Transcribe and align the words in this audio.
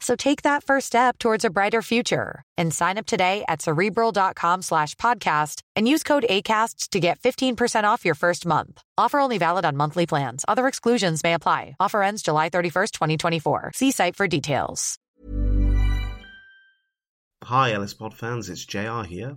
So 0.00 0.14
take 0.14 0.42
that 0.42 0.62
first 0.62 0.86
step 0.86 1.18
towards 1.18 1.44
a 1.44 1.50
brighter 1.50 1.82
future 1.82 2.42
and 2.56 2.72
sign 2.72 2.98
up 2.98 3.06
today 3.06 3.44
at 3.48 3.60
cerebral.com 3.62 4.62
slash 4.62 4.94
podcast 4.94 5.62
and 5.74 5.88
use 5.88 6.02
code 6.04 6.24
ACasts 6.30 6.90
to 6.90 7.00
get 7.00 7.18
15% 7.18 7.84
off 7.84 8.04
your 8.04 8.14
first 8.14 8.46
month. 8.46 8.80
Offer 8.96 9.18
only 9.18 9.38
valid 9.38 9.64
on 9.64 9.76
monthly 9.76 10.06
plans. 10.06 10.44
Other 10.46 10.68
exclusions 10.68 11.24
may 11.24 11.34
apply. 11.34 11.74
Offer 11.80 12.02
ends 12.02 12.22
July 12.22 12.48
31st, 12.48 12.92
2024. 12.92 13.72
See 13.74 13.90
site 13.90 14.14
for 14.14 14.28
details. 14.28 14.98
Hi, 17.44 17.72
Ellis 17.72 17.94
Pod 17.94 18.14
fans, 18.14 18.50
it's 18.50 18.64
JR 18.64 19.02
here. 19.02 19.36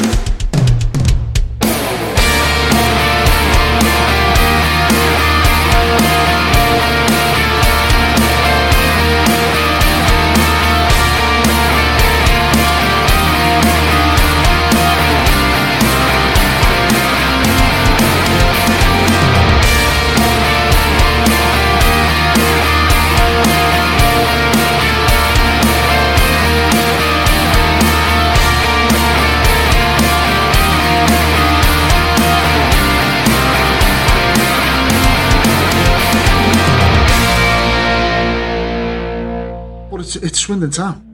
it's, 40.21 40.31
it's 40.31 40.39
Swindon 40.39 40.71
Town. 40.71 41.07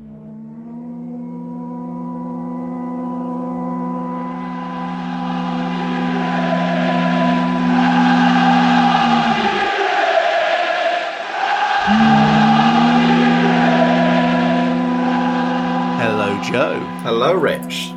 Hello, 16.00 16.42
Joe. 16.44 16.80
Hello, 17.04 17.34
Rich. 17.34 17.92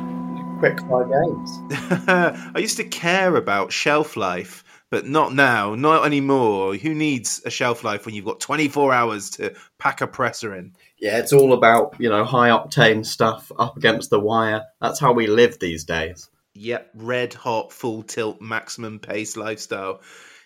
Quick 0.59 0.79
fire 0.81 1.05
games. 1.05 1.59
I 2.07 2.59
used 2.59 2.77
to 2.77 2.83
care 2.83 3.35
about 3.35 3.71
shelf 3.71 4.15
life, 4.15 4.63
but 4.89 5.07
not 5.07 5.33
now, 5.33 5.73
not 5.75 6.05
anymore. 6.05 6.75
Who 6.75 6.93
needs 6.93 7.41
a 7.45 7.49
shelf 7.49 7.83
life 7.83 8.05
when 8.05 8.13
you've 8.13 8.25
got 8.25 8.39
24 8.39 8.93
hours 8.93 9.29
to 9.31 9.55
pack 9.79 10.01
a 10.01 10.07
presser 10.07 10.55
in? 10.55 10.73
Yeah, 11.01 11.17
it's 11.17 11.33
all 11.33 11.53
about, 11.53 11.95
you 11.99 12.09
know, 12.09 12.23
high 12.23 12.49
octane 12.49 13.03
stuff 13.03 13.51
up 13.57 13.75
against 13.75 14.11
the 14.11 14.19
wire. 14.19 14.65
That's 14.79 14.99
how 14.99 15.13
we 15.13 15.25
live 15.25 15.57
these 15.57 15.83
days. 15.83 16.29
Yep, 16.53 16.91
red 16.93 17.33
hot, 17.33 17.73
full 17.73 18.03
tilt, 18.03 18.39
maximum 18.39 18.99
pace 18.99 19.35
lifestyle. 19.35 20.01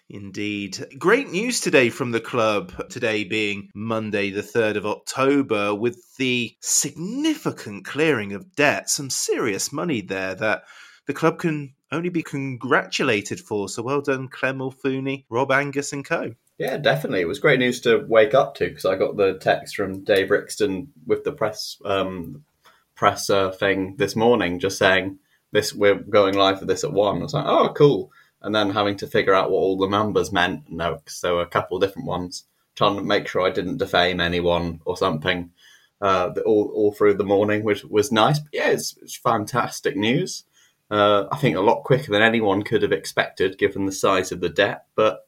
Indeed. 0.10 0.78
Great 0.98 1.30
news 1.30 1.60
today 1.60 1.90
from 1.90 2.12
the 2.12 2.22
club. 2.22 2.90
Today 2.90 3.26
being 3.26 3.70
Monday, 3.76 4.30
the 4.30 4.44
3rd 4.44 4.78
of 4.78 4.86
October, 4.86 5.76
with 5.76 6.02
the 6.18 6.56
significant 6.62 7.84
clearing 7.84 8.32
of 8.32 8.56
debt. 8.56 8.90
Some 8.90 9.10
serious 9.10 9.74
money 9.74 10.02
there 10.02 10.36
that 10.36 10.64
the 11.06 11.14
club 11.14 11.40
can 11.40 11.74
only 11.92 12.10
be 12.10 12.24
congratulated 12.24 13.42
for. 13.42 13.68
So 13.68 13.84
well 13.84 14.02
done, 14.02 14.30
Clem 14.30 14.60
Morfuni, 14.60 15.26
Rob 15.30 15.52
Angus, 15.52 15.92
and 15.92 16.06
co. 16.06 16.34
Yeah, 16.58 16.78
definitely. 16.78 17.22
It 17.22 17.28
was 17.28 17.40
great 17.40 17.60
news 17.60 17.82
to 17.82 18.06
wake 18.08 18.34
up 18.34 18.56
to 18.56 18.68
because 18.68 18.86
I 18.86 18.96
got 18.96 19.18
the 19.18 19.38
text 19.38 19.76
from 19.76 20.04
Dave 20.04 20.30
Rixton 20.30 20.88
with 21.06 21.24
the 21.24 21.34
press 21.34 21.78
um, 21.84 22.46
presser 22.96 23.52
thing 23.52 23.96
this 23.98 24.16
morning, 24.16 24.60
just 24.60 24.78
saying 24.78 25.20
this 25.52 25.74
we're 25.74 25.96
going 25.96 26.36
live 26.36 26.60
for 26.60 26.66
this 26.66 26.84
at 26.86 26.94
one. 26.94 27.20
I 27.20 27.24
was 27.24 27.34
like, 27.34 27.46
oh, 27.46 27.74
cool. 27.74 28.12
And 28.42 28.56
then 28.56 28.70
having 28.70 28.96
to 28.98 29.08
figure 29.08 29.34
out 29.34 29.52
what 29.52 29.60
all 29.60 29.78
the 29.78 29.88
numbers 29.90 30.32
meant. 30.32 30.72
No, 30.72 30.96
because 30.96 31.20
there 31.20 31.34
were 31.34 31.42
a 31.42 31.48
couple 31.48 31.80
different 31.80 32.08
ones. 32.08 32.46
Trying 32.76 32.98
to 32.98 33.02
make 33.04 33.28
sure 33.28 33.42
I 33.42 33.52
didn't 33.52 33.78
defame 33.78 34.20
anyone 34.20 34.82
or 34.86 34.96
something. 34.96 35.52
Uh, 36.02 36.34
all 36.46 36.72
all 36.74 36.92
through 36.92 37.16
the 37.16 37.24
morning, 37.24 37.64
which 37.64 37.84
was 37.86 38.12
nice. 38.12 38.40
But 38.40 38.54
yeah, 38.54 38.70
it's, 38.70 38.96
it's 39.02 39.16
fantastic 39.16 39.96
news. 39.98 40.44
Uh, 40.92 41.26
I 41.32 41.38
think 41.38 41.56
a 41.58 41.62
lot 41.62 41.84
quicker 41.84 42.12
than 42.12 42.22
anyone 42.22 42.64
could 42.64 42.82
have 42.84 42.92
expected, 42.92 43.58
given 43.58 43.86
the 43.86 43.92
size 43.92 44.32
of 44.32 44.42
the 44.42 44.50
debt. 44.50 44.86
But 44.96 45.25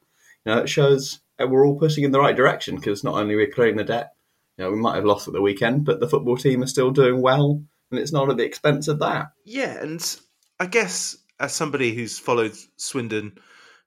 you 0.48 0.56
know, 0.56 0.62
it 0.62 0.70
shows 0.70 1.20
that 1.38 1.50
we're 1.50 1.68
all 1.68 1.78
pushing 1.78 2.06
in 2.06 2.12
the 2.12 2.22
right 2.22 2.36
direction 2.36 2.78
because 2.78 3.04
not 3.04 3.16
only 3.16 3.36
we're 3.36 3.52
clearing 3.52 3.76
the 3.76 3.84
debt, 3.84 4.14
you 4.58 4.64
know, 4.64 4.72
we 4.72 4.78
might 4.78 4.96
have 4.96 5.04
lost 5.04 5.28
at 5.28 5.34
the 5.34 5.42
weekend, 5.42 5.84
but 5.84 6.00
the 6.00 6.08
football 6.08 6.38
team 6.38 6.64
is 6.64 6.70
still 6.70 6.92
doing 6.92 7.22
well, 7.22 7.62
and 7.92 8.00
it's 8.00 8.14
not 8.14 8.30
at 8.30 8.38
the 8.38 8.46
expense 8.46 8.88
of 8.88 9.00
that. 9.00 9.28
Yeah, 9.44 9.78
and 9.82 10.02
I 10.58 10.68
guess 10.68 11.18
as 11.38 11.52
somebody 11.52 11.94
who's 11.94 12.18
followed 12.18 12.54
Swindon 12.78 13.38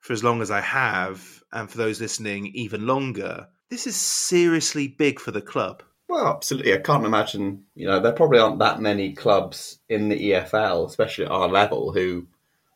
for 0.01 0.13
as 0.13 0.23
long 0.23 0.43
as 0.43 0.51
I 0.51 0.61
have, 0.61 1.43
and 1.51 1.67
for 1.67 1.79
those 1.79 1.99
listening 1.99 2.51
even 2.53 2.85
longer, 2.85 3.47
this 3.71 3.87
is 3.87 3.95
seriously 3.95 4.87
big 4.87 5.19
for 5.19 5.31
the 5.31 5.41
club. 5.41 5.81
Well, 6.07 6.27
absolutely. 6.27 6.75
I 6.75 6.77
can't 6.77 7.05
imagine, 7.05 7.63
you 7.73 7.87
know, 7.87 7.99
there 7.99 8.11
probably 8.11 8.37
aren't 8.37 8.59
that 8.59 8.81
many 8.81 9.13
clubs 9.13 9.79
in 9.89 10.09
the 10.09 10.31
EFL, 10.31 10.87
especially 10.87 11.25
at 11.25 11.31
our 11.31 11.47
level, 11.47 11.91
who, 11.91 12.27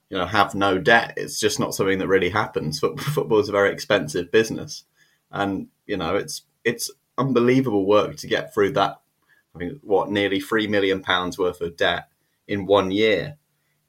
you 0.09 0.17
know, 0.17 0.25
have 0.25 0.55
no 0.55 0.77
debt. 0.77 1.13
It's 1.17 1.39
just 1.39 1.59
not 1.59 1.73
something 1.73 1.99
that 1.99 2.07
really 2.07 2.29
happens. 2.29 2.79
Football 2.99 3.39
is 3.39 3.49
a 3.49 3.53
very 3.53 3.71
expensive 3.71 4.31
business. 4.31 4.83
And, 5.31 5.67
you 5.85 5.97
know, 5.97 6.15
it's 6.15 6.43
it's 6.63 6.91
unbelievable 7.17 7.85
work 7.85 8.17
to 8.17 8.27
get 8.27 8.53
through 8.53 8.71
that, 8.71 8.99
I 9.53 9.57
mean, 9.57 9.79
what, 9.83 10.09
nearly 10.09 10.41
£3 10.41 10.69
million 10.69 11.03
worth 11.37 11.61
of 11.61 11.77
debt 11.77 12.09
in 12.47 12.65
one 12.65 12.91
year. 12.91 13.37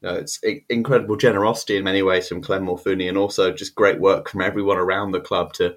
You 0.00 0.08
know, 0.08 0.14
it's 0.16 0.40
incredible 0.68 1.16
generosity 1.16 1.76
in 1.76 1.84
many 1.84 2.02
ways 2.02 2.28
from 2.28 2.42
Clem 2.42 2.66
Morfuni 2.66 3.08
and 3.08 3.16
also 3.16 3.52
just 3.52 3.74
great 3.74 3.98
work 3.98 4.28
from 4.28 4.42
everyone 4.42 4.76
around 4.76 5.12
the 5.12 5.20
club 5.20 5.52
to 5.54 5.76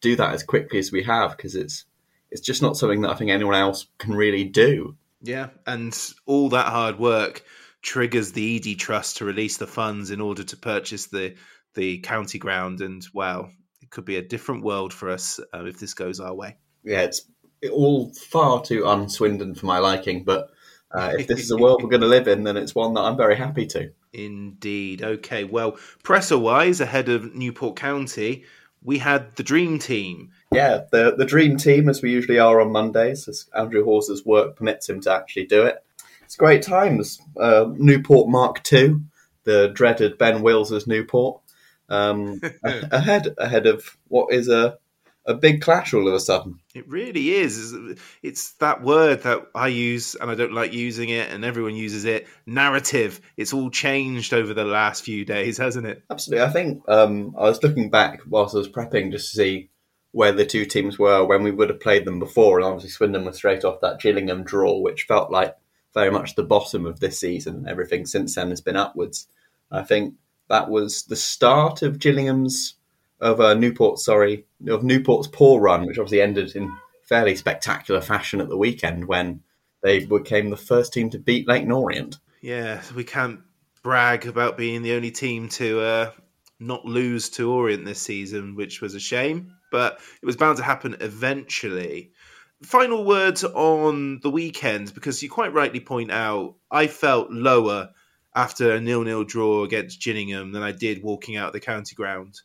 do 0.00 0.16
that 0.16 0.34
as 0.34 0.42
quickly 0.42 0.78
as 0.78 0.90
we 0.90 1.02
have 1.04 1.36
because 1.36 1.54
it's 1.54 1.84
it's 2.30 2.40
just 2.40 2.62
not 2.62 2.76
something 2.76 3.00
that 3.02 3.10
I 3.10 3.14
think 3.14 3.30
anyone 3.30 3.54
else 3.54 3.86
can 3.98 4.14
really 4.14 4.44
do. 4.44 4.96
Yeah, 5.22 5.48
and 5.66 5.96
all 6.26 6.48
that 6.50 6.66
hard 6.66 6.98
work 6.98 7.44
triggers 7.82 8.32
the 8.32 8.56
ED 8.56 8.78
Trust 8.78 9.18
to 9.18 9.24
release 9.24 9.56
the 9.56 9.66
funds 9.66 10.10
in 10.10 10.20
order 10.20 10.42
to 10.44 10.56
purchase 10.56 11.06
the 11.06 11.34
the 11.74 11.98
county 11.98 12.38
ground, 12.38 12.80
and 12.80 13.06
wow, 13.14 13.48
it 13.80 13.90
could 13.90 14.04
be 14.04 14.16
a 14.16 14.22
different 14.22 14.64
world 14.64 14.92
for 14.92 15.10
us 15.10 15.40
uh, 15.54 15.64
if 15.64 15.78
this 15.78 15.94
goes 15.94 16.20
our 16.20 16.34
way. 16.34 16.56
Yeah, 16.82 17.02
it's 17.02 17.22
all 17.70 18.12
far 18.12 18.62
too 18.62 18.82
unswindon 18.82 19.56
for 19.56 19.66
my 19.66 19.78
liking, 19.78 20.24
but 20.24 20.50
uh, 20.90 21.12
if 21.18 21.26
this 21.26 21.40
is 21.40 21.50
a 21.50 21.56
world 21.58 21.82
we're 21.82 21.90
going 21.90 22.00
to 22.00 22.06
live 22.06 22.28
in, 22.28 22.44
then 22.44 22.56
it's 22.56 22.74
one 22.74 22.94
that 22.94 23.02
I'm 23.02 23.16
very 23.16 23.36
happy 23.36 23.66
to. 23.66 23.92
Indeed. 24.12 25.02
Okay. 25.02 25.44
Well, 25.44 25.78
presser 26.02 26.38
wise, 26.38 26.80
ahead 26.80 27.08
of 27.08 27.34
Newport 27.34 27.76
County, 27.76 28.44
we 28.82 28.98
had 28.98 29.36
the 29.36 29.42
dream 29.42 29.78
team. 29.78 30.30
Yeah, 30.52 30.84
the 30.90 31.14
the 31.16 31.26
dream 31.26 31.56
team, 31.56 31.88
as 31.88 32.02
we 32.02 32.10
usually 32.10 32.38
are 32.38 32.60
on 32.60 32.72
Mondays, 32.72 33.28
as 33.28 33.46
Andrew 33.54 33.84
Hawes's 33.84 34.24
work 34.24 34.56
permits 34.56 34.88
him 34.88 35.00
to 35.02 35.12
actually 35.12 35.46
do 35.46 35.64
it. 35.64 35.84
It's 36.30 36.36
great 36.36 36.62
times. 36.62 37.20
Uh, 37.36 37.72
Newport 37.76 38.28
Mark 38.28 38.60
II, 38.72 39.00
the 39.42 39.66
dreaded 39.74 40.16
Ben 40.16 40.42
Wills's 40.42 40.86
Newport, 40.86 41.40
um, 41.88 42.40
ahead 42.64 43.34
ahead 43.36 43.66
of 43.66 43.96
what 44.06 44.32
is 44.32 44.48
a 44.48 44.78
a 45.26 45.34
big 45.34 45.60
clash 45.60 45.92
all 45.92 46.06
of 46.06 46.14
a 46.14 46.20
sudden. 46.20 46.60
It 46.72 46.88
really 46.88 47.32
is. 47.32 47.74
It's 48.22 48.52
that 48.58 48.80
word 48.80 49.24
that 49.24 49.48
I 49.56 49.66
use 49.66 50.14
and 50.14 50.30
I 50.30 50.36
don't 50.36 50.52
like 50.52 50.72
using 50.72 51.08
it, 51.08 51.32
and 51.32 51.44
everyone 51.44 51.74
uses 51.74 52.04
it. 52.04 52.28
Narrative. 52.46 53.20
It's 53.36 53.52
all 53.52 53.68
changed 53.68 54.32
over 54.32 54.54
the 54.54 54.64
last 54.64 55.02
few 55.02 55.24
days, 55.24 55.58
hasn't 55.58 55.88
it? 55.88 56.04
Absolutely. 56.08 56.46
I 56.46 56.50
think 56.50 56.88
um, 56.88 57.34
I 57.36 57.42
was 57.46 57.60
looking 57.60 57.90
back 57.90 58.20
whilst 58.28 58.54
I 58.54 58.58
was 58.58 58.68
prepping 58.68 59.10
just 59.10 59.32
to 59.32 59.36
see 59.36 59.70
where 60.12 60.30
the 60.30 60.46
two 60.46 60.64
teams 60.64 60.96
were 60.96 61.24
when 61.24 61.42
we 61.42 61.50
would 61.50 61.70
have 61.70 61.80
played 61.80 62.04
them 62.04 62.20
before, 62.20 62.58
and 62.58 62.66
obviously 62.66 62.90
Swindon 62.90 63.24
was 63.24 63.34
straight 63.34 63.64
off 63.64 63.80
that 63.80 64.00
Gillingham 64.00 64.44
draw, 64.44 64.78
which 64.78 65.06
felt 65.08 65.32
like 65.32 65.56
very 65.94 66.10
much 66.10 66.34
the 66.34 66.42
bottom 66.42 66.86
of 66.86 67.00
this 67.00 67.18
season. 67.18 67.66
Everything 67.68 68.06
since 68.06 68.34
then 68.34 68.50
has 68.50 68.60
been 68.60 68.76
upwards. 68.76 69.28
I 69.70 69.82
think 69.82 70.14
that 70.48 70.68
was 70.68 71.04
the 71.04 71.16
start 71.16 71.82
of 71.82 71.98
Gillingham's 71.98 72.74
of 73.20 73.40
uh, 73.40 73.54
Newport, 73.54 73.98
sorry, 73.98 74.46
of 74.68 74.82
Newport's 74.82 75.28
poor 75.28 75.60
run, 75.60 75.86
which 75.86 75.98
obviously 75.98 76.22
ended 76.22 76.56
in 76.56 76.74
fairly 77.02 77.36
spectacular 77.36 78.00
fashion 78.00 78.40
at 78.40 78.48
the 78.48 78.56
weekend 78.56 79.04
when 79.04 79.42
they 79.82 80.04
became 80.04 80.50
the 80.50 80.56
first 80.56 80.92
team 80.92 81.10
to 81.10 81.18
beat 81.18 81.48
Leyton 81.48 81.72
Orient. 81.72 82.18
Yeah, 82.40 82.80
we 82.94 83.04
can't 83.04 83.40
brag 83.82 84.26
about 84.26 84.56
being 84.56 84.82
the 84.82 84.94
only 84.94 85.10
team 85.10 85.48
to 85.50 85.80
uh, 85.80 86.10
not 86.58 86.84
lose 86.84 87.28
to 87.30 87.50
Orient 87.50 87.84
this 87.84 88.00
season, 88.00 88.54
which 88.54 88.80
was 88.80 88.94
a 88.94 89.00
shame, 89.00 89.54
but 89.70 90.00
it 90.22 90.26
was 90.26 90.36
bound 90.36 90.58
to 90.58 90.62
happen 90.62 90.96
eventually. 91.00 92.12
Final 92.62 93.04
words 93.04 93.42
on 93.42 94.20
the 94.22 94.30
weekend, 94.30 94.94
because 94.94 95.22
you 95.22 95.30
quite 95.30 95.54
rightly 95.54 95.80
point 95.80 96.10
out, 96.10 96.56
I 96.70 96.88
felt 96.88 97.30
lower 97.30 97.90
after 98.34 98.72
a 98.72 98.80
nil-nil 98.80 99.24
draw 99.24 99.64
against 99.64 100.02
Gillingham 100.02 100.52
than 100.52 100.62
I 100.62 100.72
did 100.72 101.02
walking 101.02 101.36
out 101.36 101.52
the 101.52 101.60
county 101.60 101.94
ground 101.94 102.40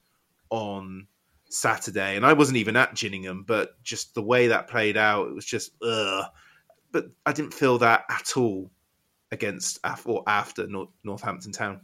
on 0.50 1.07
Saturday, 1.50 2.15
and 2.15 2.25
I 2.25 2.33
wasn't 2.33 2.57
even 2.57 2.75
at 2.75 2.95
Gillingham, 2.95 3.44
but 3.47 3.81
just 3.83 4.15
the 4.15 4.21
way 4.21 4.47
that 4.47 4.67
played 4.67 4.97
out, 4.97 5.27
it 5.27 5.35
was 5.35 5.45
just 5.45 5.71
ugh. 5.81 6.25
But 6.91 7.07
I 7.25 7.33
didn't 7.33 7.53
feel 7.53 7.77
that 7.79 8.06
at 8.09 8.38
all 8.38 8.71
against 9.31 9.79
or 10.06 10.23
after 10.27 10.67
Northampton 11.03 11.51
Town. 11.51 11.81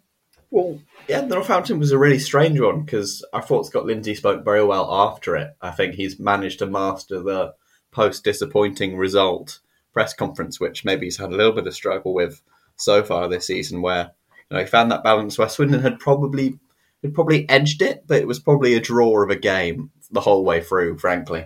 Well, 0.50 0.80
yeah, 1.08 1.22
Northampton 1.22 1.80
was 1.80 1.92
a 1.92 1.98
really 1.98 2.20
strange 2.20 2.60
one 2.60 2.82
because 2.84 3.26
I 3.34 3.42
thought 3.42 3.66
Scott 3.66 3.86
Lindsey 3.86 4.16
spoke 4.16 4.44
very 4.44 4.64
well 4.64 4.92
after 4.92 5.36
it. 5.36 5.56
I 5.62 5.72
think 5.72 5.96
he's 5.96 6.20
managed 6.20 6.60
to 6.60 6.66
master 6.66 7.22
the 7.22 7.54
post 7.92 8.24
disappointing 8.24 8.98
result 8.98 9.60
press 9.94 10.14
conference, 10.14 10.60
which 10.60 10.86
maybe 10.86 11.06
he's 11.06 11.18
had 11.18 11.32
a 11.32 11.36
little 11.36 11.52
bit 11.52 11.68
of 11.68 11.74
struggle 11.74 12.14
with 12.14 12.42
so 12.78 13.04
far 13.04 13.28
this 13.28 13.48
season, 13.48 13.82
where 13.82 14.12
you 14.50 14.58
know, 14.58 14.64
he 14.64 14.66
found 14.66 14.92
that 14.92 15.04
balance 15.04 15.38
where 15.38 15.50
Swindon 15.50 15.82
had 15.82 16.00
probably 16.00 16.60
had 17.04 17.14
probably 17.14 17.50
edged 17.50 17.82
it, 17.82 18.06
but 18.08 18.20
it 18.20 18.28
was 18.28 18.40
probably 18.40 18.74
a 18.74 18.80
draw 18.80 19.24
of 19.24 19.30
a 19.30 19.36
game 19.36 19.92
the 20.12 20.22
whole 20.22 20.44
way 20.46 20.62
through, 20.62 20.98
frankly. 20.98 21.46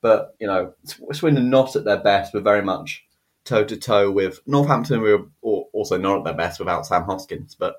But 0.00 0.34
you 0.40 0.46
know, 0.46 0.74
Swindon 1.12 1.50
not 1.50 1.76
at 1.76 1.84
their 1.84 2.00
best, 2.00 2.32
but 2.32 2.42
very 2.42 2.62
much 2.62 3.04
toe 3.44 3.64
to 3.64 3.76
toe 3.76 4.10
with 4.10 4.40
Northampton. 4.46 5.00
We 5.00 5.14
were 5.14 5.26
also 5.42 5.98
not 5.98 6.18
at 6.18 6.24
their 6.24 6.34
best 6.34 6.58
without 6.58 6.86
Sam 6.86 7.04
Hoskins, 7.04 7.54
but 7.54 7.76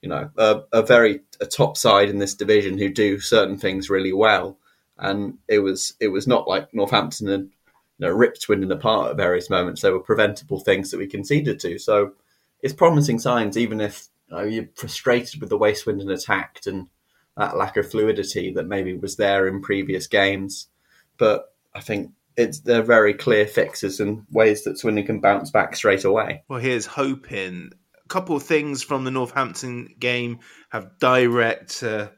you 0.00 0.08
know, 0.08 0.30
a, 0.36 0.62
a 0.72 0.82
very 0.82 1.20
a 1.40 1.46
top 1.46 1.76
side 1.76 2.10
in 2.10 2.18
this 2.18 2.34
division 2.34 2.76
who 2.76 2.90
do 2.90 3.20
certain 3.20 3.56
things 3.56 3.88
really 3.88 4.12
well. 4.12 4.58
And 4.98 5.38
it 5.48 5.58
was 5.58 5.94
it 6.00 6.08
was 6.08 6.26
not 6.26 6.48
like 6.48 6.72
Northampton 6.72 7.28
had 7.28 7.40
you 7.40 7.50
know 7.98 8.10
ripped 8.10 8.42
Swindon 8.42 8.72
apart 8.72 9.10
at 9.10 9.16
various 9.16 9.50
moments. 9.50 9.82
There 9.82 9.92
were 9.92 10.00
preventable 10.00 10.60
things 10.60 10.90
that 10.90 10.98
we 10.98 11.06
conceded 11.06 11.60
to. 11.60 11.78
So 11.78 12.12
it's 12.62 12.74
promising 12.74 13.18
signs, 13.18 13.56
even 13.56 13.80
if 13.80 14.08
you 14.30 14.44
you're 14.44 14.68
frustrated 14.74 15.40
with 15.40 15.50
the 15.50 15.58
way 15.58 15.74
Swindon 15.74 16.10
attacked 16.10 16.66
and 16.66 16.88
that 17.36 17.56
lack 17.56 17.76
of 17.76 17.90
fluidity 17.90 18.52
that 18.52 18.66
maybe 18.66 18.96
was 18.96 19.16
there 19.16 19.48
in 19.48 19.60
previous 19.60 20.06
games. 20.06 20.68
But 21.18 21.52
I 21.74 21.80
think 21.80 22.12
it's 22.36 22.60
they're 22.60 22.82
very 22.82 23.14
clear 23.14 23.46
fixes 23.46 24.00
and 24.00 24.26
ways 24.30 24.64
that 24.64 24.78
Swindon 24.78 25.06
can 25.06 25.20
bounce 25.20 25.50
back 25.50 25.76
straight 25.76 26.04
away. 26.04 26.42
Well, 26.48 26.60
here's 26.60 26.86
hoping. 26.86 27.72
A 28.04 28.08
couple 28.08 28.36
of 28.36 28.42
things 28.42 28.82
from 28.82 29.04
the 29.04 29.10
Northampton 29.10 29.94
game 29.98 30.40
have 30.70 30.98
direct. 30.98 31.82
Uh, 31.82 32.08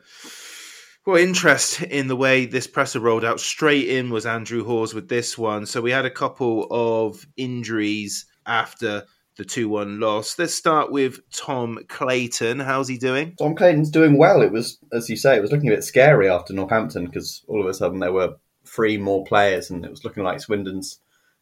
well, 1.07 1.17
interest 1.17 1.83
in 1.83 2.09
the 2.09 2.17
way 2.17 2.47
this 2.47 2.67
presser 2.67 2.99
rolled 2.99 3.25
out 3.25 3.39
straight 3.39 3.89
in 3.89 4.11
was 4.11 4.27
Andrew 4.27 4.65
Hawes 4.65 4.93
with 4.93 5.09
this 5.09 5.39
one. 5.39 5.65
So 5.65 5.81
we 5.81 5.93
had 5.93 6.05
a 6.05 6.11
couple 6.11 6.67
of 6.69 7.25
injuries 7.37 8.27
after 8.45 9.05
the 9.37 9.45
2 9.45 9.69
1 9.69 10.01
loss. 10.01 10.37
Let's 10.37 10.55
start 10.55 10.91
with 10.91 11.21
Tom 11.31 11.79
Clayton. 11.89 12.59
How's 12.59 12.89
he 12.89 12.99
doing? 12.99 13.37
Tom 13.39 13.55
Clayton's 13.55 13.91
doing 13.91 14.19
well. 14.19 14.43
It 14.43 14.51
was, 14.51 14.79
as 14.93 15.09
you 15.09 15.17
say, 15.17 15.37
it 15.37 15.43
was 15.43 15.53
looking 15.53 15.69
a 15.69 15.77
bit 15.77 15.85
scary 15.85 16.29
after 16.29 16.53
Northampton 16.53 17.07
because 17.07 17.45
all 17.47 17.61
of 17.61 17.69
a 17.69 17.75
sudden 17.75 18.01
there 18.01 18.13
were 18.13 18.37
three 18.65 18.99
more 18.99 19.25
players 19.25 19.71
and 19.71 19.85
it 19.85 19.91
was 19.91 20.05
looking 20.05 20.25
like 20.25 20.41
Swindon's 20.41 20.99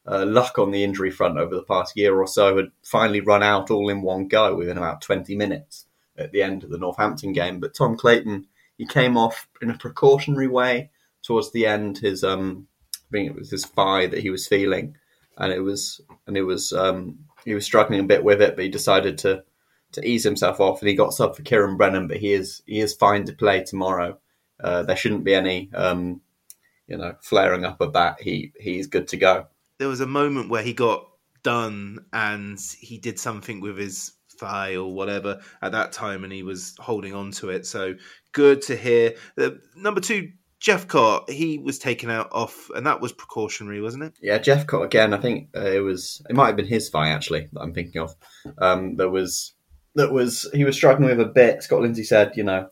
uh, 0.06 0.26
luck 0.26 0.58
on 0.58 0.72
the 0.72 0.84
injury 0.84 1.10
front 1.10 1.38
over 1.38 1.55
the 1.55 1.62
past 1.62 1.96
year 1.96 2.14
or 2.14 2.26
so 2.26 2.56
had 2.56 2.67
finally 2.82 3.20
run 3.20 3.43
out 3.43 3.70
all 3.70 3.88
in 3.88 4.02
one 4.02 4.28
go 4.28 4.55
within 4.55 4.76
about 4.76 5.00
20 5.00 5.34
minutes 5.37 5.87
at 6.19 6.32
the 6.32 6.43
end 6.43 6.64
of 6.64 6.70
the 6.70 6.78
Northampton 6.78 7.32
game. 7.32 7.60
But 7.60 7.75
Tom 7.75 7.96
Clayton, 7.96 8.46
he 8.79 8.87
came 8.87 9.17
off 9.17 9.49
in 9.62 9.71
a 9.71 9.79
precautionary 9.79 10.49
way 10.49 10.91
towards 11.23 11.53
the 11.53 11.67
end. 11.67 11.99
His, 11.99 12.25
um, 12.25 12.67
I 12.94 13.11
think 13.11 13.31
it 13.31 13.37
was 13.37 13.50
his 13.50 13.67
thigh 13.67 14.06
that 14.06 14.21
he 14.21 14.31
was 14.31 14.47
feeling, 14.47 14.97
and 15.38 15.53
it 15.53 15.61
was, 15.61 16.00
and 16.26 16.37
it 16.37 16.43
was 16.43 16.73
um, 16.73 17.19
he 17.44 17.55
was 17.55 17.65
struggling 17.65 18.00
a 18.00 18.05
bit 18.05 18.25
with 18.25 18.43
it, 18.43 18.56
but 18.56 18.65
he 18.65 18.71
decided 18.71 19.19
to 19.19 19.44
to 19.93 20.06
ease 20.06 20.25
himself 20.25 20.61
off, 20.61 20.81
and 20.81 20.88
he 20.88 20.94
got 20.94 21.15
sub 21.15 21.37
for 21.37 21.43
Kieran 21.43 21.76
Brennan. 21.76 22.09
But 22.09 22.19
he 22.19 22.32
is 22.32 22.62
he 22.67 22.81
is 22.81 22.94
fine 22.94 23.25
to 23.25 23.32
play 23.32 23.62
tomorrow. 23.62 24.19
Uh, 24.62 24.82
there 24.82 24.97
shouldn't 24.97 25.25
be 25.25 25.35
any 25.35 25.70
um, 25.75 26.20
you 26.87 26.97
know 26.97 27.15
flaring 27.20 27.65
up 27.65 27.81
of 27.81 27.93
that. 27.93 28.20
He 28.20 28.53
he's 28.59 28.87
good 28.87 29.09
to 29.09 29.17
go. 29.17 29.47
There 29.79 29.88
was 29.88 30.00
a 30.00 30.06
moment 30.06 30.50
where 30.50 30.62
he 30.62 30.73
got 30.73 31.09
done 31.43 32.06
and 32.12 32.59
he 32.79 32.99
did 32.99 33.19
something 33.19 33.61
with 33.61 33.79
his 33.79 34.13
thigh 34.38 34.76
or 34.76 34.92
whatever 34.92 35.40
at 35.62 35.72
that 35.72 35.92
time, 35.92 36.25
and 36.25 36.32
he 36.32 36.42
was 36.42 36.75
holding 36.78 37.14
on 37.14 37.31
to 37.32 37.50
it. 37.50 37.66
So 37.66 37.94
good 38.32 38.62
to 38.62 38.76
hear. 38.76 39.14
Uh, 39.38 39.50
number 39.76 40.00
two, 40.00 40.32
Jephcott, 40.60 41.29
he 41.29 41.58
was 41.58 41.79
taken 41.79 42.10
out 42.10 42.29
off, 42.32 42.70
and 42.74 42.86
that 42.86 43.00
was 43.00 43.12
precautionary, 43.12 43.81
wasn't 43.81 44.05
it? 44.05 44.14
Yeah, 44.22 44.38
Jephcott 44.38 44.84
again. 44.84 45.12
I 45.12 45.19
think 45.19 45.50
uh, 45.56 45.60
it 45.60 45.81
was. 45.81 46.22
It 46.29 46.36
might 46.36 46.46
have 46.48 46.56
been 46.56 46.67
his 46.67 46.88
fight 46.88 47.10
actually 47.10 47.48
that 47.53 47.60
I'm 47.60 47.74
thinking 47.74 48.00
of. 48.00 48.14
Um, 48.58 48.96
there 48.96 49.10
was 49.10 49.55
that 49.94 50.12
was 50.12 50.48
he 50.55 50.64
was 50.64 50.76
struggling 50.76 51.10
with 51.10 51.20
a 51.20 51.31
bit. 51.31 51.62
Scott 51.62 51.81
Lindsey 51.81 52.05
said, 52.05 52.32
you 52.36 52.44
know, 52.44 52.69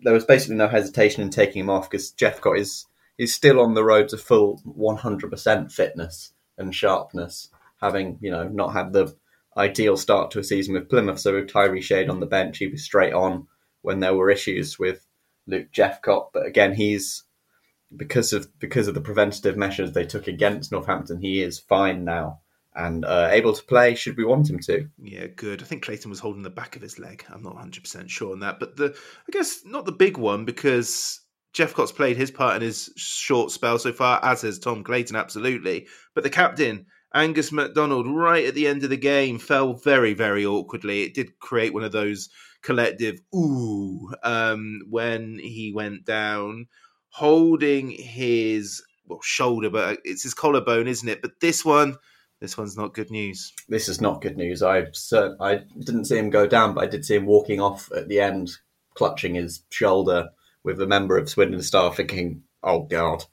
there 0.00 0.14
was 0.14 0.24
basically 0.24 0.56
no 0.56 0.68
hesitation 0.68 1.22
in 1.22 1.30
taking 1.30 1.60
him 1.60 1.70
off 1.70 1.90
because 1.90 2.12
Jephcott 2.12 2.58
is 2.58 2.86
is 3.18 3.34
still 3.34 3.60
on 3.60 3.74
the 3.74 3.84
road 3.84 4.08
to 4.08 4.16
full 4.16 4.58
100% 4.66 5.70
fitness 5.70 6.32
and 6.56 6.74
sharpness, 6.74 7.50
having 7.80 8.18
you 8.20 8.30
know 8.30 8.48
not 8.48 8.72
had 8.72 8.92
the 8.92 9.14
ideal 9.56 9.96
start 9.96 10.30
to 10.30 10.38
a 10.38 10.44
season 10.44 10.74
with 10.74 10.88
Plymouth. 10.88 11.20
So 11.20 11.34
with 11.34 11.48
Tyrese 11.48 11.82
Shade 11.82 12.10
on 12.10 12.20
the 12.20 12.26
bench, 12.26 12.58
he 12.58 12.68
was 12.68 12.84
straight 12.84 13.12
on 13.12 13.46
when 13.82 14.00
there 14.00 14.14
were 14.14 14.30
issues 14.30 14.78
with 14.78 15.06
Luke 15.46 15.68
Jephcott. 15.72 16.28
But 16.32 16.46
again, 16.46 16.74
he's 16.74 17.24
because 17.94 18.32
of 18.32 18.48
because 18.58 18.88
of 18.88 18.94
the 18.94 19.00
preventative 19.00 19.56
measures 19.56 19.92
they 19.92 20.06
took 20.06 20.28
against 20.28 20.72
Northampton, 20.72 21.20
he 21.20 21.42
is 21.42 21.58
fine 21.58 22.04
now 22.04 22.40
and 22.74 23.04
uh, 23.04 23.28
able 23.30 23.52
to 23.52 23.64
play 23.64 23.94
should 23.94 24.16
we 24.16 24.24
want 24.24 24.48
him 24.48 24.60
to. 24.60 24.88
Yeah, 25.02 25.26
good. 25.26 25.62
I 25.62 25.66
think 25.66 25.82
Clayton 25.82 26.10
was 26.10 26.20
holding 26.20 26.42
the 26.42 26.50
back 26.50 26.76
of 26.76 26.82
his 26.82 26.98
leg. 26.98 27.24
I'm 27.28 27.42
not 27.42 27.54
100 27.54 27.82
percent 27.82 28.10
sure 28.10 28.32
on 28.32 28.40
that, 28.40 28.60
but 28.60 28.76
the 28.76 28.96
I 29.28 29.32
guess 29.32 29.62
not 29.64 29.86
the 29.86 29.92
big 29.92 30.16
one 30.16 30.44
because 30.44 31.20
Jephcott's 31.52 31.92
played 31.92 32.16
his 32.16 32.30
part 32.30 32.56
in 32.56 32.62
his 32.62 32.92
short 32.96 33.50
spell 33.50 33.78
so 33.78 33.92
far, 33.92 34.20
as 34.22 34.42
has 34.42 34.58
Tom 34.58 34.84
Clayton, 34.84 35.16
absolutely. 35.16 35.88
But 36.14 36.24
the 36.24 36.30
captain. 36.30 36.86
Angus 37.14 37.50
MacDonald, 37.50 38.06
right 38.06 38.46
at 38.46 38.54
the 38.54 38.66
end 38.66 38.84
of 38.84 38.90
the 38.90 38.96
game, 38.96 39.38
fell 39.38 39.74
very, 39.74 40.14
very 40.14 40.46
awkwardly. 40.46 41.02
It 41.02 41.14
did 41.14 41.38
create 41.40 41.74
one 41.74 41.82
of 41.82 41.92
those 41.92 42.28
collective 42.62 43.20
ooh 43.34 44.12
um, 44.22 44.82
when 44.88 45.38
he 45.38 45.72
went 45.74 46.04
down, 46.04 46.66
holding 47.08 47.90
his 47.90 48.82
well 49.06 49.20
shoulder, 49.22 49.70
but 49.70 49.98
it's 50.04 50.22
his 50.22 50.34
collarbone, 50.34 50.86
isn't 50.86 51.08
it? 51.08 51.22
But 51.22 51.40
this 51.40 51.64
one, 51.64 51.96
this 52.40 52.56
one's 52.56 52.76
not 52.76 52.94
good 52.94 53.10
news. 53.10 53.52
This 53.68 53.88
is 53.88 54.00
not 54.00 54.22
good 54.22 54.36
news. 54.36 54.62
I 54.62 54.86
I 55.40 55.62
didn't 55.78 56.04
see 56.06 56.18
him 56.18 56.30
go 56.30 56.46
down, 56.46 56.74
but 56.74 56.84
I 56.84 56.86
did 56.86 57.04
see 57.04 57.16
him 57.16 57.26
walking 57.26 57.60
off 57.60 57.90
at 57.92 58.08
the 58.08 58.20
end, 58.20 58.52
clutching 58.94 59.34
his 59.34 59.62
shoulder 59.70 60.30
with 60.62 60.80
a 60.80 60.86
member 60.86 61.18
of 61.18 61.28
Swindon 61.28 61.62
staff, 61.62 61.96
thinking, 61.96 62.44
"Oh 62.62 62.84
God." 62.84 63.24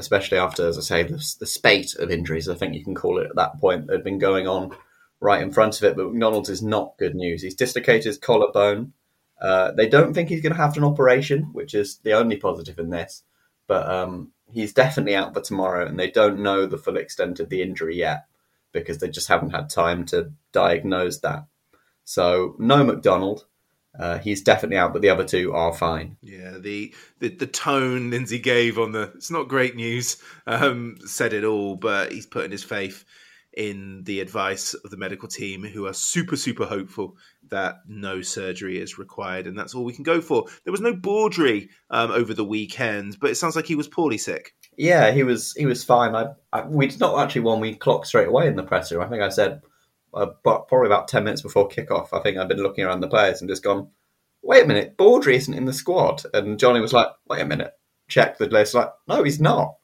Especially 0.00 0.38
after, 0.38 0.66
as 0.66 0.78
I 0.78 0.80
say, 0.80 1.02
the, 1.04 1.34
the 1.38 1.46
spate 1.46 1.94
of 1.94 2.10
injuries, 2.10 2.48
I 2.48 2.54
think 2.54 2.74
you 2.74 2.84
can 2.84 2.94
call 2.94 3.18
it 3.18 3.28
at 3.28 3.36
that 3.36 3.60
point, 3.60 3.86
that 3.86 3.92
had 3.92 4.04
been 4.04 4.18
going 4.18 4.48
on 4.48 4.74
right 5.20 5.42
in 5.42 5.52
front 5.52 5.76
of 5.76 5.84
it, 5.84 5.96
but 5.96 6.10
MacDonald's 6.10 6.48
is 6.48 6.62
not 6.62 6.96
good 6.98 7.14
news. 7.14 7.42
He's 7.42 7.54
dislocated 7.54 8.04
his 8.04 8.18
collarbone. 8.18 8.92
Uh, 9.40 9.72
they 9.72 9.88
don't 9.88 10.14
think 10.14 10.28
he's 10.28 10.40
going 10.40 10.54
to 10.54 10.60
have 10.60 10.76
an 10.76 10.84
operation, 10.84 11.50
which 11.52 11.74
is 11.74 11.98
the 11.98 12.12
only 12.12 12.36
positive 12.36 12.78
in 12.78 12.90
this. 12.90 13.22
But 13.66 13.88
um, 13.88 14.32
he's 14.50 14.72
definitely 14.72 15.14
out 15.14 15.34
for 15.34 15.40
tomorrow, 15.40 15.86
and 15.86 15.98
they 15.98 16.10
don't 16.10 16.40
know 16.40 16.66
the 16.66 16.78
full 16.78 16.96
extent 16.96 17.38
of 17.40 17.48
the 17.48 17.62
injury 17.62 17.96
yet 17.96 18.26
because 18.72 18.98
they 18.98 19.08
just 19.08 19.28
haven't 19.28 19.50
had 19.50 19.68
time 19.68 20.04
to 20.06 20.32
diagnose 20.52 21.18
that. 21.20 21.44
So 22.04 22.56
no 22.58 22.82
MacDonald. 22.82 23.46
Uh, 23.98 24.18
he's 24.18 24.42
definitely 24.42 24.76
out, 24.76 24.92
but 24.92 25.02
the 25.02 25.10
other 25.10 25.24
two 25.24 25.52
are 25.52 25.72
fine. 25.72 26.16
Yeah, 26.22 26.58
the, 26.58 26.94
the 27.18 27.28
the 27.28 27.46
tone 27.46 28.10
Lindsey 28.10 28.38
gave 28.38 28.78
on 28.78 28.92
the 28.92 29.12
it's 29.16 29.30
not 29.30 29.48
great 29.48 29.74
news 29.74 30.18
um, 30.46 30.96
said 31.04 31.32
it 31.32 31.44
all, 31.44 31.76
but 31.76 32.12
he's 32.12 32.26
putting 32.26 32.52
his 32.52 32.62
faith 32.64 33.04
in 33.52 34.04
the 34.04 34.20
advice 34.20 34.74
of 34.74 34.92
the 34.92 34.96
medical 34.96 35.28
team, 35.28 35.64
who 35.64 35.86
are 35.86 35.92
super 35.92 36.36
super 36.36 36.66
hopeful 36.66 37.16
that 37.48 37.80
no 37.88 38.22
surgery 38.22 38.78
is 38.78 38.96
required, 38.96 39.48
and 39.48 39.58
that's 39.58 39.74
all 39.74 39.84
we 39.84 39.92
can 39.92 40.04
go 40.04 40.20
for. 40.20 40.46
There 40.64 40.72
was 40.72 40.80
no 40.80 40.94
Baudry 40.94 41.70
um, 41.90 42.12
over 42.12 42.32
the 42.32 42.44
weekend, 42.44 43.18
but 43.20 43.30
it 43.30 43.36
sounds 43.36 43.56
like 43.56 43.66
he 43.66 43.74
was 43.74 43.88
poorly 43.88 44.18
sick. 44.18 44.54
Yeah, 44.76 45.10
he 45.10 45.24
was 45.24 45.52
he 45.54 45.66
was 45.66 45.82
fine. 45.82 46.14
I, 46.14 46.28
I 46.52 46.62
we 46.62 46.86
did 46.86 47.00
not 47.00 47.18
actually 47.18 47.42
one 47.42 47.60
we 47.60 47.74
clocked 47.74 48.06
straight 48.06 48.28
away 48.28 48.46
in 48.46 48.54
the 48.54 48.62
press 48.62 48.92
room. 48.92 49.02
I 49.02 49.08
think 49.08 49.22
I 49.22 49.30
said 49.30 49.62
uh, 50.14 50.26
but 50.42 50.68
probably 50.68 50.86
about 50.86 51.08
ten 51.08 51.24
minutes 51.24 51.42
before 51.42 51.68
kickoff. 51.68 52.08
I 52.12 52.20
think 52.20 52.36
I'd 52.36 52.48
been 52.48 52.62
looking 52.62 52.84
around 52.84 53.00
the 53.00 53.08
players 53.08 53.40
and 53.40 53.50
just 53.50 53.62
gone, 53.64 53.88
"Wait 54.42 54.64
a 54.64 54.68
minute, 54.68 54.96
Baudry 54.96 55.36
isn't 55.36 55.54
in 55.54 55.64
the 55.64 55.72
squad." 55.72 56.22
And 56.34 56.58
Johnny 56.58 56.80
was 56.80 56.92
like, 56.92 57.08
"Wait 57.28 57.42
a 57.42 57.46
minute, 57.46 57.72
check 58.08 58.38
the 58.38 58.46
list." 58.46 58.74
Like, 58.74 58.90
no, 59.08 59.22
he's 59.22 59.40
not. 59.40 59.74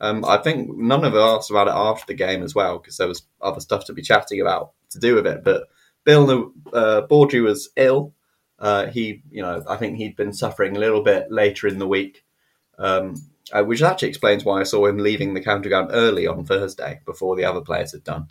Um, 0.00 0.24
I 0.24 0.38
think 0.38 0.70
none 0.76 1.04
of 1.04 1.14
us 1.14 1.38
asked 1.38 1.50
about 1.50 1.68
it 1.68 1.74
after 1.74 2.06
the 2.06 2.14
game 2.14 2.42
as 2.42 2.54
well 2.54 2.78
because 2.78 2.96
there 2.96 3.08
was 3.08 3.22
other 3.42 3.60
stuff 3.60 3.84
to 3.86 3.92
be 3.92 4.02
chatting 4.02 4.40
about 4.40 4.72
to 4.90 4.98
do 4.98 5.14
with 5.14 5.26
it. 5.26 5.44
But 5.44 5.68
Bill 6.04 6.52
uh, 6.72 7.02
Baudry 7.02 7.40
was 7.40 7.70
ill. 7.76 8.14
Uh, 8.58 8.86
he, 8.86 9.22
you 9.30 9.42
know, 9.42 9.62
I 9.68 9.76
think 9.76 9.96
he'd 9.96 10.16
been 10.16 10.32
suffering 10.32 10.76
a 10.76 10.80
little 10.80 11.02
bit 11.02 11.30
later 11.30 11.66
in 11.66 11.78
the 11.78 11.86
week, 11.86 12.24
um, 12.78 13.14
uh, 13.52 13.62
which 13.62 13.82
actually 13.82 14.08
explains 14.08 14.44
why 14.44 14.60
I 14.60 14.64
saw 14.64 14.86
him 14.86 14.98
leaving 14.98 15.34
the 15.34 15.42
counter 15.42 15.68
ground 15.68 15.90
early 15.92 16.26
on 16.26 16.44
Thursday 16.44 17.00
before 17.04 17.36
the 17.36 17.44
other 17.44 17.60
players 17.60 17.92
had 17.92 18.04
done. 18.04 18.28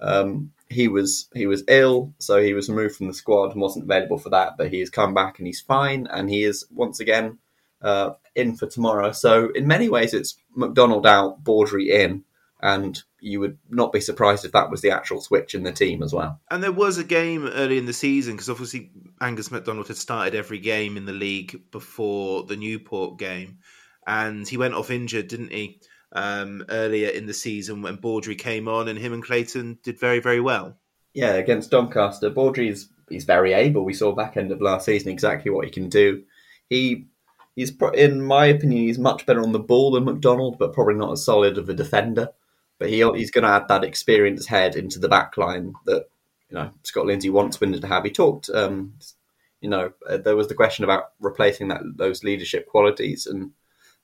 Um, 0.00 0.52
he 0.70 0.88
was 0.88 1.28
he 1.34 1.46
was 1.46 1.64
ill, 1.68 2.12
so 2.18 2.42
he 2.42 2.54
was 2.54 2.68
removed 2.68 2.96
from 2.96 3.08
the 3.08 3.14
squad 3.14 3.52
and 3.52 3.60
wasn't 3.60 3.84
available 3.84 4.18
for 4.18 4.30
that. 4.30 4.56
But 4.56 4.70
he 4.70 4.80
has 4.80 4.90
come 4.90 5.14
back 5.14 5.38
and 5.38 5.46
he's 5.46 5.60
fine, 5.60 6.06
and 6.10 6.28
he 6.28 6.44
is 6.44 6.66
once 6.70 7.00
again 7.00 7.38
uh, 7.82 8.10
in 8.34 8.56
for 8.56 8.66
tomorrow. 8.66 9.12
So 9.12 9.50
in 9.50 9.66
many 9.66 9.88
ways, 9.88 10.14
it's 10.14 10.36
MacDonald 10.54 11.06
out, 11.06 11.42
Baudry 11.42 11.90
in, 11.90 12.24
and 12.60 13.02
you 13.20 13.40
would 13.40 13.58
not 13.68 13.92
be 13.92 14.00
surprised 14.00 14.44
if 14.44 14.52
that 14.52 14.70
was 14.70 14.80
the 14.80 14.90
actual 14.90 15.20
switch 15.20 15.54
in 15.54 15.62
the 15.62 15.72
team 15.72 16.02
as 16.02 16.12
well. 16.12 16.40
And 16.50 16.62
there 16.62 16.72
was 16.72 16.98
a 16.98 17.04
game 17.04 17.46
early 17.46 17.78
in 17.78 17.86
the 17.86 17.92
season 17.92 18.34
because 18.34 18.50
obviously 18.50 18.90
Angus 19.20 19.50
MacDonald 19.50 19.88
had 19.88 19.96
started 19.96 20.34
every 20.34 20.58
game 20.58 20.96
in 20.96 21.06
the 21.06 21.12
league 21.12 21.70
before 21.70 22.44
the 22.44 22.56
Newport 22.56 23.18
game, 23.18 23.58
and 24.06 24.46
he 24.46 24.56
went 24.56 24.74
off 24.74 24.90
injured, 24.90 25.28
didn't 25.28 25.52
he? 25.52 25.80
Um, 26.10 26.64
earlier 26.70 27.10
in 27.10 27.26
the 27.26 27.34
season 27.34 27.82
when 27.82 27.96
Baudry 27.96 28.34
came 28.34 28.66
on, 28.66 28.88
and 28.88 28.98
him 28.98 29.12
and 29.12 29.22
Clayton 29.22 29.78
did 29.82 30.00
very, 30.00 30.20
very 30.20 30.40
well. 30.40 30.78
Yeah, 31.12 31.32
against 31.32 31.70
Doncaster, 31.70 32.30
Baudry's 32.30 32.88
he's 33.10 33.24
very 33.24 33.52
able. 33.52 33.84
We 33.84 33.94
saw 33.94 34.12
back 34.12 34.36
end 34.36 34.52
of 34.52 34.60
last 34.60 34.86
season 34.86 35.10
exactly 35.10 35.50
what 35.50 35.64
he 35.64 35.70
can 35.70 35.88
do. 35.88 36.22
He 36.68 37.06
he's 37.56 37.72
in 37.94 38.22
my 38.22 38.46
opinion 38.46 38.84
he's 38.84 38.98
much 38.98 39.26
better 39.26 39.42
on 39.42 39.52
the 39.52 39.58
ball 39.58 39.90
than 39.90 40.04
MacDonald, 40.04 40.58
but 40.58 40.72
probably 40.72 40.94
not 40.94 41.12
as 41.12 41.24
solid 41.24 41.58
of 41.58 41.68
a 41.68 41.74
defender. 41.74 42.30
But 42.78 42.90
he 42.90 42.98
he's 43.16 43.30
going 43.30 43.42
to 43.42 43.50
add 43.50 43.68
that 43.68 43.84
experienced 43.84 44.48
head 44.48 44.76
into 44.76 44.98
the 44.98 45.08
back 45.08 45.36
line 45.36 45.74
that 45.86 46.08
you 46.48 46.54
know 46.54 46.70
Scott 46.84 47.06
Lindsey 47.06 47.30
wants 47.30 47.58
Swindon 47.58 47.80
to 47.80 47.88
have. 47.88 48.04
He 48.04 48.10
talked, 48.10 48.48
um, 48.50 48.94
you 49.60 49.68
know, 49.68 49.92
uh, 50.08 50.18
there 50.18 50.36
was 50.36 50.46
the 50.46 50.54
question 50.54 50.84
about 50.84 51.10
replacing 51.18 51.68
that 51.68 51.80
those 51.96 52.22
leadership 52.22 52.68
qualities, 52.68 53.26
and 53.26 53.50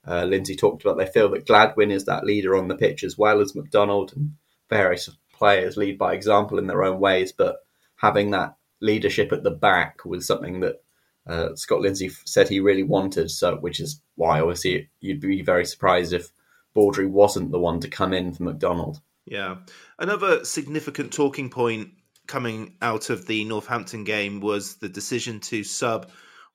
uh, 0.07 0.25
Lindsey 0.25 0.55
talked 0.55 0.83
about 0.83 0.97
they 0.97 1.05
feel 1.05 1.29
that 1.29 1.45
Gladwin 1.45 1.91
is 1.91 2.05
that 2.05 2.25
leader 2.25 2.55
on 2.55 2.67
the 2.67 2.75
pitch 2.75 3.03
as 3.03 3.17
well 3.17 3.41
as 3.41 3.55
MacDonald, 3.55 4.13
and 4.15 4.35
various 4.69 5.09
players 5.33 5.77
lead 5.77 5.97
by 5.97 6.13
example 6.13 6.57
in 6.57 6.67
their 6.67 6.83
own 6.83 6.99
ways, 6.99 7.31
but 7.31 7.57
having 7.97 8.31
that 8.31 8.55
leadership 8.81 9.31
at 9.31 9.43
the 9.43 9.51
back 9.51 10.05
was 10.05 10.27
something 10.27 10.59
that 10.61 10.83
uh, 11.27 11.55
Scott 11.55 11.81
Lindsey 11.81 12.09
said 12.25 12.47
he 12.47 12.59
really 12.59 12.83
wanted. 12.83 13.31
So, 13.31 13.57
which 13.57 13.79
is 13.79 14.01
why 14.15 14.39
obviously 14.39 14.89
you'd 14.99 15.21
be 15.21 15.41
very 15.41 15.65
surprised 15.65 16.13
if 16.13 16.29
Baudry 16.73 17.07
wasn't 17.07 17.51
the 17.51 17.59
one 17.59 17.79
to 17.81 17.89
come 17.89 18.13
in 18.13 18.33
for 18.33 18.43
MacDonald. 18.43 19.01
Yeah, 19.25 19.57
another 19.97 20.45
significant 20.45 21.13
talking 21.13 21.49
point 21.49 21.89
coming 22.27 22.75
out 22.81 23.09
of 23.09 23.25
the 23.25 23.43
Northampton 23.45 24.03
game 24.03 24.39
was 24.39 24.75
the 24.75 24.89
decision 24.89 25.39
to 25.39 25.63
sub 25.63 26.11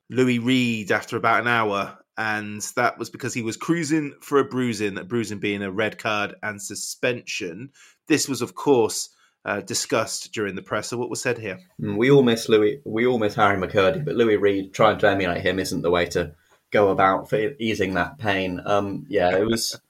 Louis 0.09 0.39
Reed 0.39 0.93
after 0.93 1.17
about 1.17 1.41
an 1.41 1.49
hour. 1.49 1.99
And 2.21 2.61
that 2.77 2.99
was 2.99 3.09
because 3.09 3.33
he 3.33 3.41
was 3.41 3.57
cruising 3.57 4.15
for 4.21 4.41
a 4.41 4.45
bruising, 4.45 4.99
a 4.99 5.05
bruising 5.05 5.39
being 5.39 5.63
a 5.63 5.71
red 5.71 5.97
card 5.97 6.35
and 6.43 6.61
suspension. 6.61 7.71
This 8.09 8.29
was, 8.29 8.43
of 8.43 8.55
course, 8.55 9.09
uh, 9.47 9.63
discussed 9.63 10.31
during 10.35 10.55
the 10.55 10.61
press. 10.61 10.89
So, 10.89 10.99
what 10.99 11.09
was 11.09 11.23
said 11.23 11.39
here? 11.39 11.59
Mm, 11.81 11.97
we 11.97 12.11
all 12.11 12.23
miss 12.23 12.47
Louis. 12.47 12.83
We 12.85 13.07
all 13.07 13.19
miss 13.19 13.37
Harry 13.37 13.57
McKirdy, 13.57 14.05
but 14.05 14.17
Louis 14.17 14.37
Reed 14.37 14.75
trying 14.75 14.99
to 14.99 15.09
emulate 15.09 15.41
him 15.41 15.59
isn't 15.59 15.81
the 15.81 15.91
way 15.91 16.05
to 16.09 16.35
go 16.71 16.91
about 16.91 17.31
for 17.31 17.53
easing 17.59 17.95
that 17.95 18.19
pain. 18.19 18.61
Um, 18.67 19.07
yeah, 19.09 19.35
it 19.39 19.47
was. 19.47 19.81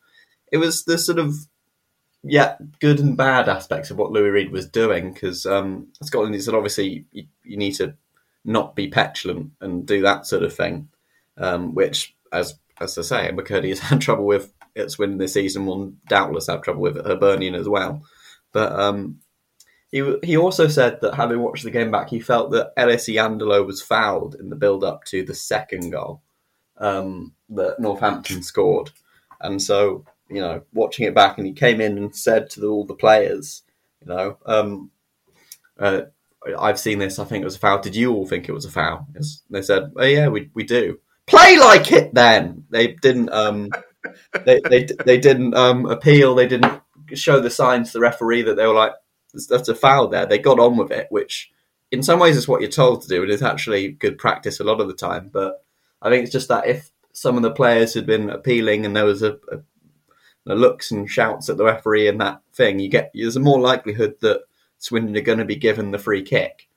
it 0.52 0.58
was 0.58 0.84
the 0.84 0.98
sort 0.98 1.18
of 1.18 1.34
yeah 2.22 2.58
good 2.78 3.00
and 3.00 3.16
bad 3.16 3.48
aspects 3.48 3.90
of 3.90 3.96
what 3.96 4.12
Louis 4.12 4.30
Reed 4.30 4.52
was 4.52 4.68
doing 4.68 5.12
because 5.12 5.46
um, 5.46 5.88
Scott 6.04 6.22
Lindsey 6.22 6.42
said 6.42 6.54
obviously 6.54 7.06
you, 7.10 7.24
you, 7.42 7.56
need 7.56 7.72
to 7.72 7.94
not 8.44 8.76
be 8.76 8.86
petulant 8.86 9.50
and 9.60 9.84
do 9.84 10.02
that 10.02 10.26
sort 10.26 10.44
of 10.44 10.54
thing, 10.54 10.90
um, 11.36 11.74
which 11.74 12.14
as 12.32 12.54
as 12.80 12.96
I 12.96 13.02
say, 13.02 13.30
McKirdy 13.32 13.68
has 13.70 13.78
had 13.90 14.00
trouble 14.00 14.26
with. 14.26 14.52
It's 14.74 14.98
win 14.98 15.18
this 15.18 15.34
season 15.34 15.66
will 15.66 15.92
doubtless 16.08 16.46
have 16.46 16.62
trouble 16.62 16.80
with 16.80 17.04
Hibernian 17.04 17.56
as 17.56 17.68
well. 17.68 18.02
But 18.52 18.72
um, 18.72 19.20
he 19.90 20.16
he 20.22 20.36
also 20.36 20.68
said 20.68 21.00
that 21.00 21.14
having 21.14 21.40
watched 21.40 21.64
the 21.64 21.70
game 21.70 21.90
back, 21.90 22.08
he 22.08 22.20
felt 22.20 22.52
that 22.52 22.72
Ellis 22.76 23.08
Iandolo 23.08 23.66
was 23.66 23.82
fouled 23.82 24.36
in 24.36 24.48
the 24.48 24.56
build 24.56 24.84
up 24.84 25.04
to 25.06 25.24
the 25.24 25.34
second 25.34 25.90
goal 25.90 26.22
um, 26.78 27.34
that 27.50 27.80
Northampton 27.80 28.42
scored, 28.42 28.90
and 29.40 29.60
so 29.60 30.04
you 30.28 30.40
know 30.40 30.62
watching 30.72 31.06
it 31.06 31.14
back, 31.14 31.36
and 31.36 31.46
he 31.46 31.52
came 31.52 31.80
in 31.80 31.98
and 31.98 32.14
said 32.14 32.48
to 32.50 32.60
the, 32.60 32.68
all 32.68 32.84
the 32.84 32.94
players, 32.94 33.62
you 34.00 34.06
know, 34.06 34.38
um, 34.46 34.90
uh, 35.78 36.02
I've 36.58 36.78
seen 36.78 36.98
this. 36.98 37.18
I 37.18 37.24
think 37.24 37.42
it 37.42 37.46
was 37.46 37.56
a 37.56 37.60
foul. 37.60 37.80
Did 37.80 37.96
you 37.96 38.12
all 38.14 38.26
think 38.26 38.48
it 38.48 38.52
was 38.52 38.64
a 38.64 38.70
foul? 38.70 39.06
Yes. 39.14 39.42
They 39.50 39.62
said, 39.62 39.92
oh, 39.96 40.04
yeah, 40.04 40.28
we 40.28 40.50
we 40.54 40.64
do. 40.64 41.00
Play 41.30 41.58
like 41.58 41.92
it 41.92 42.12
then. 42.12 42.64
They 42.70 42.88
didn't. 42.88 43.32
Um, 43.32 43.70
they, 44.44 44.60
they 44.68 44.88
they 45.04 45.18
didn't 45.18 45.54
um, 45.54 45.86
appeal. 45.86 46.34
They 46.34 46.48
didn't 46.48 46.82
show 47.14 47.40
the 47.40 47.50
signs 47.50 47.88
to 47.88 47.98
the 47.98 48.02
referee 48.02 48.42
that 48.42 48.56
they 48.56 48.66
were 48.66 48.74
like, 48.74 48.92
that's 49.48 49.68
a 49.68 49.74
foul 49.74 50.08
there. 50.08 50.26
They 50.26 50.38
got 50.38 50.58
on 50.58 50.76
with 50.76 50.90
it, 50.90 51.06
which 51.10 51.52
in 51.92 52.02
some 52.02 52.18
ways 52.18 52.36
is 52.36 52.48
what 52.48 52.60
you're 52.60 52.70
told 52.70 53.02
to 53.02 53.08
do, 53.08 53.22
and 53.22 53.30
it's 53.30 53.42
actually 53.42 53.92
good 53.92 54.18
practice 54.18 54.58
a 54.58 54.64
lot 54.64 54.80
of 54.80 54.88
the 54.88 54.94
time. 54.94 55.30
But 55.32 55.64
I 56.02 56.10
think 56.10 56.24
it's 56.24 56.32
just 56.32 56.48
that 56.48 56.66
if 56.66 56.90
some 57.12 57.36
of 57.36 57.42
the 57.42 57.52
players 57.52 57.94
had 57.94 58.06
been 58.06 58.30
appealing 58.30 58.86
and 58.86 58.96
there 58.96 59.04
was 59.04 59.22
a, 59.22 59.38
a, 60.46 60.54
looks 60.54 60.90
and 60.90 61.08
shouts 61.08 61.48
at 61.48 61.56
the 61.56 61.64
referee 61.64 62.08
and 62.08 62.20
that 62.20 62.40
thing, 62.52 62.80
you 62.80 62.88
get 62.88 63.12
there's 63.14 63.36
a 63.36 63.40
more 63.40 63.60
likelihood 63.60 64.16
that 64.20 64.42
Swindon 64.78 65.16
are 65.16 65.20
going 65.20 65.38
to 65.38 65.44
be 65.44 65.56
given 65.56 65.90
the 65.90 65.98
free 65.98 66.22
kick 66.22 66.68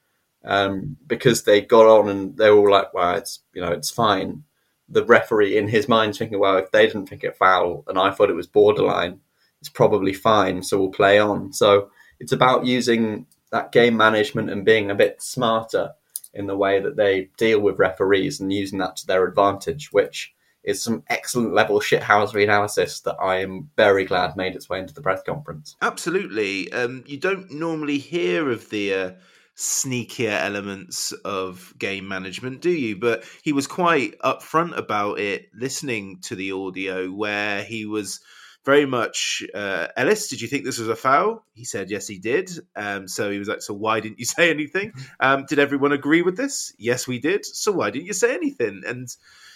um, 0.44 0.98
because 1.08 1.44
they 1.44 1.62
got 1.62 1.86
on 1.86 2.10
and 2.10 2.38
they 2.38 2.50
were 2.50 2.58
all 2.58 2.72
like, 2.72 2.94
"Well, 2.94 3.16
it's 3.16 3.42
you 3.54 3.62
know 3.62 3.72
it's 3.72 3.90
fine." 3.90 4.44
The 4.90 5.06
referee 5.06 5.58
in 5.58 5.68
his 5.68 5.88
mind's 5.88 6.18
thinking, 6.18 6.40
"Well, 6.40 6.58
if 6.58 6.72
they 6.72 6.86
didn't 6.86 7.08
think 7.08 7.24
it 7.24 7.38
foul 7.38 7.84
and 7.88 7.98
I 7.98 8.12
thought 8.12 8.30
it 8.30 8.36
was 8.36 8.48
borderline, 8.48 9.20
it's 9.60 9.70
probably 9.70 10.14
fine, 10.14 10.64
so 10.64 10.78
we'll 10.78 10.90
play 10.90 11.20
on." 11.20 11.54
So 11.54 11.90
it's 12.20 12.32
about 12.32 12.66
using 12.66 13.26
that 13.52 13.72
game 13.72 13.96
management 13.96 14.50
and 14.50 14.66
being 14.66 14.90
a 14.90 14.96
bit 14.96 15.22
smarter 15.22 15.92
in 16.34 16.48
the 16.48 16.58
way 16.58 16.80
that 16.80 16.96
they 16.96 17.30
deal 17.38 17.60
with 17.60 17.78
referees 17.78 18.40
and 18.40 18.52
using 18.52 18.80
that 18.80 18.96
to 18.98 19.06
their 19.06 19.26
advantage, 19.26 19.94
which 19.94 20.34
is 20.64 20.82
some 20.82 21.04
excellent 21.08 21.54
level 21.54 21.80
shithousery 21.80 22.44
analysis 22.44 23.02
that 23.02 23.18
I 23.22 23.42
am 23.42 23.70
very 23.76 24.06
glad 24.06 24.38
made 24.38 24.56
its 24.56 24.70
way 24.70 24.80
into 24.80 24.94
the 24.94 25.02
press 25.02 25.22
conference. 25.24 25.76
Absolutely. 25.82 26.72
Um, 26.72 27.04
you 27.06 27.18
don't 27.18 27.52
normally 27.52 27.98
hear 27.98 28.50
of 28.50 28.70
the 28.70 28.94
uh, 28.94 29.12
sneakier 29.56 30.40
elements 30.40 31.12
of 31.12 31.74
game 31.78 32.08
management, 32.08 32.62
do 32.62 32.72
you? 32.72 32.98
But 32.98 33.24
he 33.44 33.54
was 33.54 33.68
quite 33.68 34.18
upfront 34.20 34.78
about 34.78 35.20
it, 35.20 35.50
listening 35.54 36.20
to 36.24 36.36
the 36.36 36.54
audio 36.54 37.08
where 37.12 37.64
he 37.64 37.86
was 37.86 38.20
very 38.66 38.86
much 38.86 39.44
uh, 39.54 39.88
Ellis. 39.96 40.30
Did 40.30 40.42
you 40.42 40.48
think 40.48 40.64
this 40.64 40.80
was 40.80 40.88
a 40.88 40.96
foul? 40.96 41.46
He 41.54 41.66
said 41.66 41.92
yes, 41.92 42.08
he 42.08 42.18
did. 42.18 42.50
Um, 42.76 43.08
so 43.08 43.30
he 43.30 43.40
was 43.40 43.48
like, 43.48 43.62
so 43.62 43.74
why 43.74 44.00
didn't 44.00 44.20
you 44.20 44.26
say 44.38 44.50
anything? 44.50 44.94
Um, 45.20 45.46
did 45.48 45.60
everyone 45.60 45.92
agree 45.92 46.22
with 46.22 46.38
this? 46.38 46.74
Yes, 46.78 47.08
we 47.08 47.20
did. 47.20 47.46
So 47.46 47.72
why 47.72 47.90
didn't 47.90 48.08
you 48.08 48.14
say 48.14 48.34
anything? 48.34 48.84
And 48.86 49.08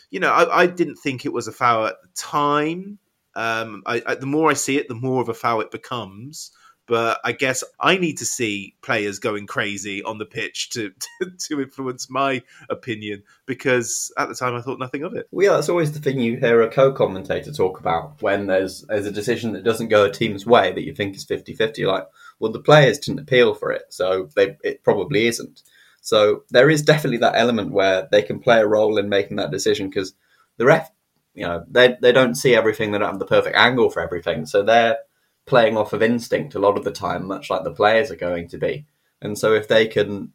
you 0.09 0.19
know, 0.19 0.31
I, 0.31 0.63
I 0.63 0.65
didn't 0.67 0.97
think 0.97 1.25
it 1.25 1.33
was 1.33 1.47
a 1.47 1.51
foul 1.51 1.87
at 1.87 1.95
the 2.01 2.09
time. 2.15 2.99
Um, 3.35 3.83
I, 3.85 4.01
I, 4.05 4.15
the 4.15 4.25
more 4.25 4.49
I 4.49 4.53
see 4.53 4.77
it, 4.77 4.87
the 4.87 4.95
more 4.95 5.21
of 5.21 5.29
a 5.29 5.33
foul 5.33 5.61
it 5.61 5.71
becomes. 5.71 6.51
But 6.87 7.19
I 7.23 7.33
guess 7.33 7.65
I 7.79 7.97
need 7.97 8.17
to 8.19 8.25
see 8.25 8.75
players 8.81 9.19
going 9.19 9.45
crazy 9.45 10.01
on 10.03 10.17
the 10.17 10.25
pitch 10.25 10.69
to 10.71 10.91
to, 11.19 11.31
to 11.49 11.61
influence 11.61 12.09
my 12.09 12.41
opinion 12.69 13.23
because 13.45 14.11
at 14.17 14.29
the 14.29 14.35
time 14.35 14.55
I 14.55 14.61
thought 14.61 14.79
nothing 14.79 15.03
of 15.03 15.13
it. 15.13 15.27
Well, 15.31 15.45
yeah, 15.45 15.53
that's 15.53 15.69
always 15.69 15.91
the 15.91 15.99
thing 15.99 16.19
you 16.19 16.37
hear 16.37 16.61
a 16.61 16.69
co-commentator 16.69 17.51
talk 17.51 17.79
about 17.79 18.21
when 18.21 18.47
there's 18.47 18.83
there's 18.83 19.05
a 19.05 19.11
decision 19.11 19.53
that 19.53 19.63
doesn't 19.65 19.89
go 19.89 20.05
a 20.05 20.11
team's 20.11 20.45
way 20.45 20.71
that 20.71 20.83
you 20.83 20.93
think 20.93 21.15
is 21.15 21.25
50-50. 21.25 21.85
Like, 21.85 22.07
well, 22.39 22.51
the 22.51 22.59
players 22.59 22.99
didn't 22.99 23.19
appeal 23.19 23.53
for 23.53 23.71
it, 23.71 23.83
so 23.89 24.29
they 24.35 24.57
it 24.63 24.83
probably 24.83 25.27
isn't. 25.27 25.61
So 26.01 26.43
there 26.51 26.69
is 26.69 26.83
definitely 26.83 27.17
that 27.17 27.35
element 27.35 27.73
where 27.73 28.07
they 28.09 28.21
can 28.21 28.39
play 28.39 28.59
a 28.59 28.67
role 28.67 28.97
in 28.97 29.09
making 29.09 29.37
that 29.37 29.51
decision 29.51 29.89
because 29.89 30.13
the 30.55 30.63
ref, 30.65 30.89
you 31.33 31.45
know, 31.45 31.65
they 31.69 31.97
they 32.01 32.13
don't 32.13 32.35
see 32.35 32.55
everything, 32.55 32.91
they 32.91 32.99
don't 32.99 33.09
have 33.09 33.19
the 33.19 33.25
perfect 33.25 33.57
angle 33.57 33.89
for 33.89 34.01
everything, 34.01 34.45
so 34.45 34.63
they're 34.63 34.99
playing 35.47 35.77
off 35.77 35.93
of 35.93 36.03
instinct 36.03 36.53
a 36.53 36.59
lot 36.59 36.77
of 36.77 36.83
the 36.83 36.91
time, 36.91 37.25
much 37.25 37.49
like 37.49 37.63
the 37.63 37.71
players 37.71 38.11
are 38.11 38.15
going 38.15 38.47
to 38.49 38.57
be. 38.57 38.85
And 39.21 39.37
so 39.37 39.53
if 39.53 39.67
they 39.67 39.87
can, 39.87 40.33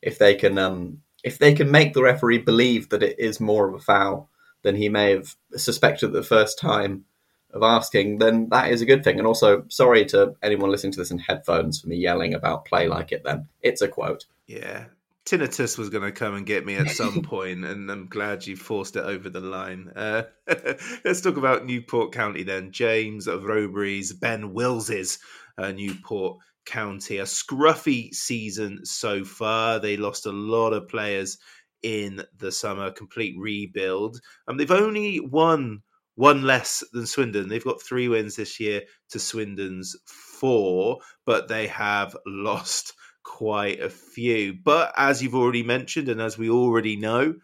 if 0.00 0.18
they 0.18 0.34
can, 0.34 0.56
um, 0.56 1.02
if 1.22 1.38
they 1.38 1.52
can 1.52 1.70
make 1.70 1.92
the 1.92 2.02
referee 2.02 2.38
believe 2.38 2.88
that 2.88 3.02
it 3.02 3.18
is 3.18 3.40
more 3.40 3.68
of 3.68 3.74
a 3.74 3.78
foul 3.78 4.30
than 4.62 4.76
he 4.76 4.88
may 4.88 5.10
have 5.10 5.36
suspected 5.56 6.08
the 6.08 6.22
first 6.22 6.58
time 6.58 7.04
of 7.52 7.62
asking, 7.62 8.18
then 8.18 8.48
that 8.48 8.70
is 8.70 8.80
a 8.80 8.86
good 8.86 9.04
thing. 9.04 9.18
And 9.18 9.26
also, 9.26 9.64
sorry 9.68 10.06
to 10.06 10.34
anyone 10.42 10.70
listening 10.70 10.92
to 10.92 11.00
this 11.00 11.10
in 11.10 11.18
headphones 11.18 11.80
for 11.80 11.88
me 11.88 11.96
yelling 11.96 12.32
about 12.32 12.64
play 12.64 12.88
like 12.88 13.12
it. 13.12 13.24
Then 13.24 13.48
it's 13.60 13.82
a 13.82 13.88
quote. 13.88 14.24
Yeah, 14.46 14.86
tinnitus 15.24 15.78
was 15.78 15.90
going 15.90 16.04
to 16.04 16.12
come 16.12 16.34
and 16.34 16.46
get 16.46 16.66
me 16.66 16.76
at 16.76 16.90
some 16.90 17.22
point, 17.22 17.64
and 17.64 17.90
I'm 17.90 18.08
glad 18.08 18.46
you 18.46 18.56
forced 18.56 18.96
it 18.96 19.04
over 19.04 19.28
the 19.28 19.40
line. 19.40 19.90
Uh, 19.94 20.24
let's 21.04 21.20
talk 21.20 21.36
about 21.36 21.66
Newport 21.66 22.12
County 22.12 22.42
then. 22.42 22.72
James 22.72 23.26
of 23.26 23.42
Rowberry's, 23.42 24.12
Ben 24.12 24.52
Wills's 24.52 25.18
uh, 25.58 25.72
Newport 25.72 26.38
County. 26.66 27.18
A 27.18 27.24
scruffy 27.24 28.12
season 28.12 28.84
so 28.84 29.24
far. 29.24 29.78
They 29.78 29.96
lost 29.96 30.26
a 30.26 30.32
lot 30.32 30.72
of 30.72 30.88
players 30.88 31.38
in 31.82 32.22
the 32.38 32.52
summer, 32.52 32.90
complete 32.90 33.34
rebuild. 33.38 34.20
Um, 34.46 34.56
they've 34.56 34.70
only 34.70 35.20
won 35.20 35.82
one 36.14 36.42
less 36.42 36.84
than 36.92 37.06
Swindon. 37.06 37.48
They've 37.48 37.64
got 37.64 37.82
three 37.82 38.08
wins 38.08 38.36
this 38.36 38.60
year 38.60 38.82
to 39.10 39.18
Swindon's 39.18 39.96
four, 40.06 40.98
but 41.24 41.48
they 41.48 41.66
have 41.68 42.16
lost 42.26 42.94
quite 43.22 43.80
a 43.80 43.90
few. 43.90 44.54
But 44.54 44.92
as 44.96 45.22
you've 45.22 45.34
already 45.34 45.62
mentioned, 45.62 46.08
and 46.08 46.20
as 46.20 46.38
we 46.38 46.50
already 46.50 46.96
know, 46.96 47.34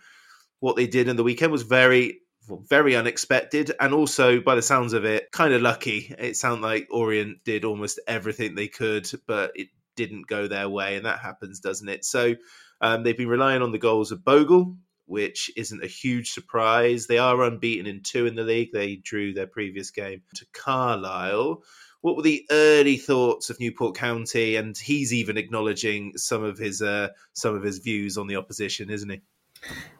what 0.60 0.76
they 0.76 0.86
did 0.86 1.08
in 1.08 1.16
the 1.16 1.22
weekend 1.22 1.52
was 1.52 1.62
very, 1.62 2.20
very 2.68 2.96
unexpected, 2.96 3.72
and 3.78 3.94
also, 3.94 4.40
by 4.40 4.54
the 4.54 4.62
sounds 4.62 4.92
of 4.92 5.04
it, 5.04 5.30
kind 5.32 5.52
of 5.54 5.62
lucky. 5.62 6.14
It 6.18 6.36
sounded 6.36 6.62
like 6.62 6.88
Orient 6.90 7.44
did 7.44 7.64
almost 7.64 8.00
everything 8.06 8.54
they 8.54 8.68
could, 8.68 9.08
but 9.26 9.52
it 9.54 9.68
didn't 9.96 10.26
go 10.26 10.46
their 10.46 10.68
way, 10.68 10.96
and 10.96 11.06
that 11.06 11.20
happens, 11.20 11.60
doesn't 11.60 11.88
it? 11.88 12.04
So 12.04 12.34
um, 12.80 13.02
they've 13.02 13.16
been 13.16 13.28
relying 13.28 13.62
on 13.62 13.72
the 13.72 13.78
goals 13.78 14.12
of 14.12 14.24
Bogle, 14.24 14.76
which 15.06 15.50
isn't 15.56 15.82
a 15.82 15.88
huge 15.88 16.32
surprise. 16.32 17.06
They 17.06 17.18
are 17.18 17.42
unbeaten 17.42 17.86
in 17.86 18.02
two 18.02 18.26
in 18.26 18.34
the 18.34 18.42
league. 18.42 18.70
They 18.72 18.96
drew 18.96 19.32
their 19.32 19.46
previous 19.46 19.90
game 19.90 20.22
to 20.36 20.46
Carlisle 20.52 21.62
what 22.00 22.16
were 22.16 22.22
the 22.22 22.46
early 22.50 22.96
thoughts 22.96 23.50
of 23.50 23.60
Newport 23.60 23.96
County? 23.96 24.56
And 24.56 24.76
he's 24.76 25.12
even 25.12 25.36
acknowledging 25.36 26.12
some 26.16 26.42
of 26.42 26.58
his 26.58 26.82
uh, 26.82 27.08
some 27.32 27.54
of 27.54 27.62
his 27.62 27.78
views 27.78 28.16
on 28.18 28.26
the 28.26 28.36
opposition, 28.36 28.90
isn't 28.90 29.10
he? 29.10 29.20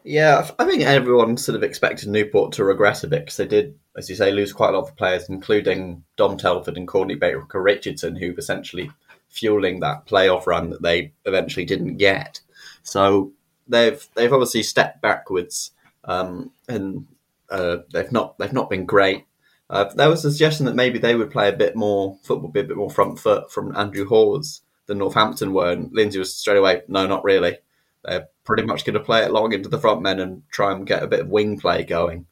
Yeah, 0.05 0.49
I 0.59 0.65
think 0.65 0.83
everyone 0.83 1.37
sort 1.37 1.57
of 1.57 1.63
expected 1.63 2.09
Newport 2.09 2.53
to 2.53 2.65
regress 2.65 3.03
a 3.03 3.09
bit 3.09 3.23
because 3.23 3.37
they 3.37 3.47
did, 3.47 3.79
as 3.97 4.09
you 4.09 4.15
say, 4.15 4.31
lose 4.31 4.53
quite 4.53 4.71
a 4.71 4.79
lot 4.79 4.89
of 4.89 4.97
players, 4.97 5.29
including 5.29 6.05
Dom 6.17 6.37
Telford 6.37 6.77
and 6.77 6.87
Courtney 6.87 7.17
Baker 7.17 7.61
Richardson, 7.61 8.17
who 8.17 8.29
were 8.29 8.39
essentially 8.39 8.91
fueling 9.29 9.81
that 9.81 10.07
playoff 10.07 10.47
run 10.47 10.71
that 10.71 10.83
they 10.83 11.13
eventually 11.27 11.67
didn't 11.67 11.97
get. 11.97 12.41
So 12.83 13.33
they've 13.67 14.07
they've 14.15 14.33
obviously 14.33 14.63
stepped 14.63 15.03
backwards, 15.03 15.73
um, 16.05 16.53
and 16.69 17.07
uh, 17.51 17.79
they've 17.93 18.13
not 18.13 18.39
they've 18.39 18.53
not 18.53 18.71
been 18.71 18.87
great. 18.87 19.25
Uh, 19.71 19.85
there 19.95 20.09
was 20.09 20.25
a 20.25 20.31
suggestion 20.31 20.67
that 20.67 20.75
maybe 20.75 20.99
they 20.99 21.15
would 21.15 21.31
play 21.31 21.49
a 21.49 21.57
bit 21.57 21.77
more 21.77 22.19
football, 22.23 22.51
be 22.51 22.61
a 22.61 22.65
bit 22.65 22.77
more 22.77 22.91
front 22.91 23.19
foot 23.19 23.53
from 23.53 23.77
Andrew 23.77 24.07
Hawes 24.07 24.63
than 24.87 24.99
Northampton 24.99 25.53
were. 25.53 25.71
And 25.71 25.93
Lindsey 25.93 26.19
was 26.19 26.35
straight 26.35 26.57
away, 26.57 26.83
no, 26.89 27.07
not 27.07 27.25
really. 27.25 27.59
They're 28.05 28.29
pretty 28.45 28.63
much 28.63 28.85
going 28.85 28.95
to 28.95 29.01
play 29.01 29.25
it 29.25 29.31
long 29.31 29.53
into 29.53 29.69
the 29.69 29.79
front 29.79 30.01
men 30.03 30.21
and 30.21 30.43
try 30.51 30.73
and 30.73 30.87
get 30.87 31.03
a 31.03 31.07
bit 31.09 31.21
of 31.21 31.29
wing 31.29 31.61
play 31.61 31.85
going. 31.85 32.27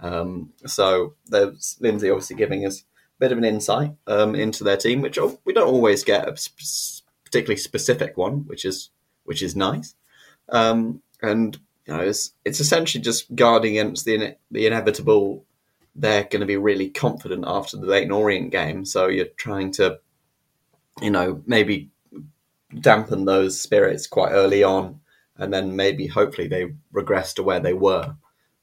Um, 0.00 0.52
so 0.64 1.14
there's 1.26 1.76
Lindsey 1.80 2.08
obviously 2.08 2.36
giving 2.36 2.64
us 2.64 2.80
a 2.80 2.84
bit 3.18 3.32
of 3.32 3.38
an 3.38 3.44
insight 3.44 3.94
um, 4.06 4.34
into 4.34 4.64
their 4.64 4.76
team, 4.76 5.02
which 5.02 5.18
we 5.44 5.52
don't 5.52 5.68
always 5.68 6.04
get 6.04 6.28
a 6.28 6.36
particularly 7.24 7.58
specific 7.58 8.16
one, 8.16 8.46
which 8.46 8.64
is 8.64 8.90
which 9.24 9.42
is 9.42 9.54
nice. 9.54 9.94
Um, 10.48 11.02
and 11.20 11.58
you 11.86 11.94
know, 11.94 12.00
it's, 12.00 12.32
it's 12.44 12.60
essentially 12.60 13.02
just 13.02 13.34
guarding 13.34 13.76
against 13.76 14.04
the 14.04 14.36
the 14.50 14.66
inevitable 14.66 15.44
they're 15.98 16.24
going 16.24 16.40
to 16.40 16.46
be 16.46 16.56
really 16.56 16.90
confident 16.90 17.44
after 17.46 17.76
the 17.76 17.86
Leyton 17.86 18.12
Orient 18.12 18.50
game. 18.50 18.84
So 18.84 19.08
you're 19.08 19.26
trying 19.36 19.72
to, 19.72 19.98
you 21.02 21.10
know, 21.10 21.42
maybe 21.46 21.90
dampen 22.80 23.24
those 23.24 23.60
spirits 23.60 24.06
quite 24.06 24.32
early 24.32 24.62
on, 24.62 25.00
and 25.36 25.52
then 25.52 25.76
maybe 25.76 26.06
hopefully 26.06 26.48
they 26.48 26.72
regress 26.92 27.34
to 27.34 27.42
where 27.42 27.60
they 27.60 27.72
were 27.72 28.14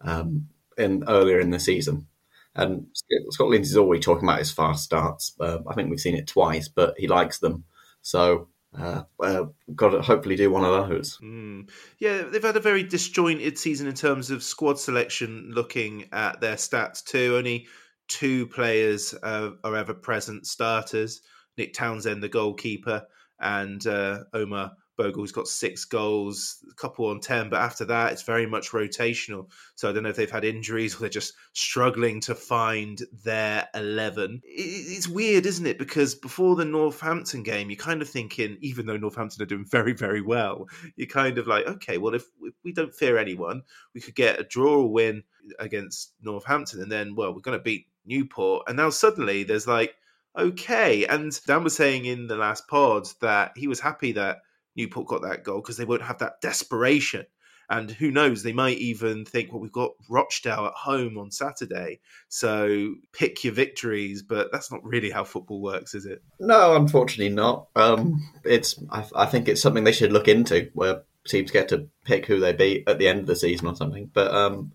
um, 0.02 0.48
in 0.78 1.04
earlier 1.08 1.40
in 1.40 1.50
the 1.50 1.60
season. 1.60 2.08
And 2.56 2.88
Scott 3.32 3.50
Lindsey's 3.50 3.76
already 3.76 4.02
talking 4.02 4.24
about 4.24 4.40
his 4.40 4.52
fast 4.52 4.86
starts. 4.86 5.34
Uh, 5.40 5.58
I 5.68 5.74
think 5.74 5.90
we've 5.90 6.00
seen 6.00 6.16
it 6.16 6.28
twice, 6.28 6.70
but 6.70 6.96
he 6.98 7.08
likes 7.08 7.40
them. 7.40 7.66
So 8.02 8.48
uh, 8.78 9.04
uh, 9.20 9.46
got 9.76 9.90
to 9.90 10.02
hopefully 10.02 10.36
do 10.36 10.52
one 10.52 10.64
of 10.64 10.90
those. 10.90 11.18
Mm. 11.24 11.70
Yeah, 12.00 12.24
they've 12.24 12.44
had 12.44 12.58
a 12.58 12.62
very 12.62 12.84
disjointed 12.84 13.58
season 13.58 13.88
in 13.88 13.94
terms 13.94 14.32
of 14.32 14.44
squad 14.44 14.80
selection. 14.80 15.52
Looking 15.54 16.10
at 16.12 16.42
their 16.42 16.56
stats 16.56 17.04
too, 17.04 17.36
only 17.38 17.68
two 18.08 18.48
players 18.48 19.14
uh, 19.24 19.52
are 19.64 19.76
ever 19.76 19.94
present 19.94 20.46
starters. 20.46 21.22
Nick 21.58 21.74
Townsend, 21.74 22.22
the 22.22 22.30
goalkeeper, 22.30 23.04
and 23.40 23.86
uh, 23.88 24.24
Omar 24.34 24.72
Bogle's 24.98 25.32
got 25.32 25.48
six 25.48 25.86
goals, 25.86 26.64
a 26.70 26.74
couple 26.76 27.08
on 27.08 27.20
10, 27.20 27.50
but 27.50 27.62
after 27.62 27.86
that, 27.86 28.14
it's 28.14 28.24
very 28.24 28.46
much 28.46 28.72
rotational. 28.72 29.50
So 29.76 29.90
I 29.90 29.92
don't 29.92 30.04
know 30.04 30.10
if 30.10 30.16
they've 30.16 30.30
had 30.30 30.46
injuries 30.46 30.96
or 30.96 31.00
they're 31.00 31.10
just 31.10 31.34
struggling 31.54 32.22
to 32.22 32.36
find 32.36 33.02
their 33.24 33.68
11. 33.76 34.42
It's 34.44 35.08
weird, 35.08 35.46
isn't 35.46 35.66
it? 35.66 35.78
Because 35.78 36.16
before 36.16 36.56
the 36.56 36.66
Northampton 36.66 37.44
game, 37.44 37.70
you're 37.70 37.78
kind 37.78 38.02
of 38.02 38.10
thinking, 38.10 38.58
even 38.62 38.86
though 38.86 38.98
Northampton 38.98 39.42
are 39.42 39.48
doing 39.48 39.66
very, 39.66 39.94
very 39.94 40.22
well, 40.22 40.68
you're 40.96 41.08
kind 41.08 41.38
of 41.38 41.48
like, 41.48 41.68
okay, 41.68 41.98
well, 41.98 42.16
if, 42.16 42.26
we 42.64 42.72
don't 42.72 42.96
fear 42.96 43.18
anyone, 43.18 43.64
we 43.94 44.02
could 44.02 44.16
get 44.16 44.40
a 44.40 44.44
draw 44.44 44.78
or 44.78 44.92
win 44.92 45.24
against 45.60 46.14
Northampton, 46.22 46.82
and 46.82 46.92
then, 46.92 47.16
well, 47.16 47.34
we're 47.34 47.42
going 47.42 47.58
to 47.58 47.64
beat 47.64 47.88
Newport. 48.06 48.64
And 48.68 48.78
now 48.78 48.90
suddenly 48.90 49.44
there's 49.44 49.68
like, 49.68 49.96
okay. 50.38 51.06
And 51.06 51.38
Dan 51.46 51.64
was 51.64 51.76
saying 51.76 52.06
in 52.06 52.28
the 52.28 52.36
last 52.36 52.68
pod 52.68 53.08
that 53.22 53.52
he 53.56 53.68
was 53.68 53.80
happy 53.80 54.14
that 54.14 54.40
Newport 54.76 55.08
got 55.08 55.22
that 55.24 55.44
goal 55.44 55.62
because 55.62 55.78
they 55.78 55.86
won't 55.86 56.02
have 56.02 56.20
that 56.20 56.42
desperation. 56.42 57.26
And 57.70 57.90
who 57.90 58.12
knows, 58.12 58.44
they 58.44 58.54
might 58.54 58.78
even 58.78 59.26
think, 59.26 59.52
well, 59.52 59.60
we've 59.60 59.72
got 59.72 59.94
Rochdale 60.08 60.68
at 60.68 60.74
home 60.74 61.18
on 61.18 61.32
Saturday, 61.32 62.00
so 62.30 62.94
pick 63.12 63.44
your 63.44 63.54
victories. 63.54 64.22
But 64.22 64.52
that's 64.52 64.72
not 64.72 64.84
really 64.84 65.10
how 65.10 65.24
football 65.24 65.62
works, 65.62 65.96
is 65.96 66.06
it? 66.06 66.22
No, 66.40 66.76
unfortunately 66.76 67.34
not. 67.34 67.68
Um, 67.76 68.30
it's 68.44 68.80
I, 68.92 69.06
I 69.16 69.26
think 69.26 69.48
it's 69.48 69.64
something 69.64 69.84
they 69.84 69.92
should 69.92 70.12
look 70.12 70.28
into, 70.28 70.70
where 70.74 71.04
teams 71.28 71.50
get 71.50 71.70
to 71.70 71.88
pick 72.04 72.28
who 72.28 72.40
they 72.40 72.54
beat 72.54 72.88
at 72.88 73.00
the 73.00 73.08
end 73.08 73.22
of 73.22 73.28
the 73.28 73.36
season 73.36 73.68
or 73.68 73.76
something. 73.76 74.12
But 74.14 74.32
um, 74.32 74.72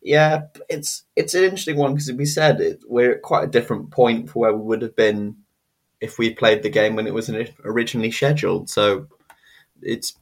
yeah, 0.00 0.42
it's 0.68 1.04
it's 1.16 1.34
an 1.34 1.44
interesting 1.44 1.76
one 1.76 1.92
because 1.92 2.10
we 2.12 2.26
said 2.26 2.60
it, 2.60 2.80
we're 2.86 3.12
at 3.12 3.22
quite 3.22 3.44
a 3.44 3.50
different 3.50 3.90
point 3.90 4.30
for 4.30 4.40
where 4.40 4.54
we 4.54 4.62
would 4.62 4.82
have 4.82 4.96
been 4.96 5.36
if 6.00 6.18
we 6.18 6.34
played 6.34 6.62
the 6.62 6.70
game 6.70 6.96
when 6.96 7.06
it 7.06 7.14
was 7.14 7.30
originally 7.64 8.10
scheduled. 8.10 8.68
So 8.68 9.08
it's 9.82 10.14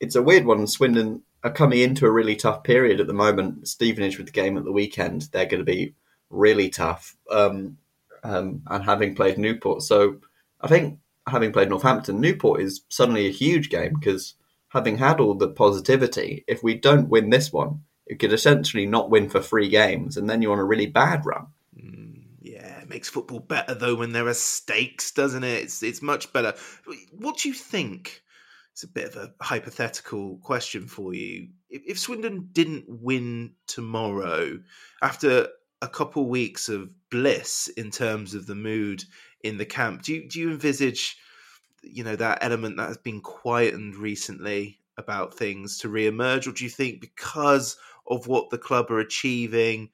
it's 0.00 0.16
a 0.16 0.22
weird 0.22 0.44
one. 0.44 0.66
Swindon 0.66 1.22
are 1.44 1.52
coming 1.52 1.80
into 1.80 2.06
a 2.06 2.10
really 2.10 2.36
tough 2.36 2.62
period 2.64 3.00
at 3.00 3.06
the 3.06 3.12
moment. 3.12 3.68
Stevenage 3.68 4.18
with 4.18 4.26
the 4.26 4.32
game 4.32 4.56
at 4.56 4.64
the 4.64 4.72
weekend, 4.72 5.28
they're 5.32 5.46
going 5.46 5.64
to 5.64 5.64
be 5.64 5.94
really 6.30 6.68
tough. 6.68 7.16
Um, 7.30 7.78
um, 8.24 8.62
and 8.66 8.84
having 8.84 9.14
played 9.14 9.38
Newport, 9.38 9.82
so 9.82 10.16
I 10.60 10.66
think 10.66 10.98
having 11.28 11.52
played 11.52 11.68
Northampton, 11.68 12.20
Newport 12.20 12.60
is 12.60 12.82
suddenly 12.88 13.26
a 13.26 13.32
huge 13.32 13.70
game 13.70 13.94
because 13.94 14.34
having 14.68 14.98
had 14.98 15.20
all 15.20 15.34
the 15.34 15.48
positivity, 15.48 16.44
if 16.48 16.62
we 16.62 16.74
don't 16.74 17.08
win 17.08 17.30
this 17.30 17.52
one, 17.52 17.82
it 18.06 18.18
could 18.18 18.32
essentially 18.32 18.86
not 18.86 19.10
win 19.10 19.28
for 19.28 19.40
three 19.40 19.68
games, 19.68 20.16
and 20.16 20.28
then 20.28 20.42
you're 20.42 20.52
on 20.52 20.58
a 20.58 20.64
really 20.64 20.86
bad 20.86 21.24
run. 21.26 21.46
Mm, 21.78 22.22
yeah, 22.40 22.80
it 22.80 22.88
makes 22.88 23.08
football 23.08 23.40
better 23.40 23.74
though 23.74 23.94
when 23.94 24.12
there 24.12 24.26
are 24.26 24.34
stakes, 24.34 25.12
doesn't 25.12 25.44
it? 25.44 25.62
It's 25.62 25.82
it's 25.82 26.02
much 26.02 26.32
better. 26.32 26.54
What 27.12 27.38
do 27.38 27.48
you 27.48 27.54
think? 27.54 28.22
It's 28.78 28.84
a 28.84 28.88
bit 28.88 29.12
of 29.12 29.16
a 29.16 29.44
hypothetical 29.44 30.38
question 30.38 30.86
for 30.86 31.12
you. 31.12 31.48
If, 31.68 31.82
if 31.84 31.98
Swindon 31.98 32.50
didn't 32.52 32.84
win 32.88 33.54
tomorrow, 33.66 34.60
after 35.02 35.48
a 35.82 35.88
couple 35.88 36.28
weeks 36.28 36.68
of 36.68 36.88
bliss 37.10 37.66
in 37.76 37.90
terms 37.90 38.34
of 38.34 38.46
the 38.46 38.54
mood 38.54 39.02
in 39.42 39.58
the 39.58 39.66
camp. 39.66 40.02
Do 40.02 40.14
you 40.14 40.28
do 40.28 40.38
you 40.38 40.50
envisage, 40.50 41.16
you 41.82 42.04
know, 42.04 42.14
that 42.14 42.38
element 42.40 42.76
that 42.76 42.86
has 42.86 42.98
been 42.98 43.20
quietened 43.20 43.96
recently 43.96 44.78
about 44.96 45.34
things 45.34 45.78
to 45.78 45.88
re-emerge, 45.88 46.46
or 46.46 46.52
do 46.52 46.62
you 46.62 46.70
think 46.70 47.00
because 47.00 47.76
of 48.06 48.28
what 48.28 48.50
the 48.50 48.58
club 48.58 48.92
are 48.92 49.00
achieving 49.00 49.90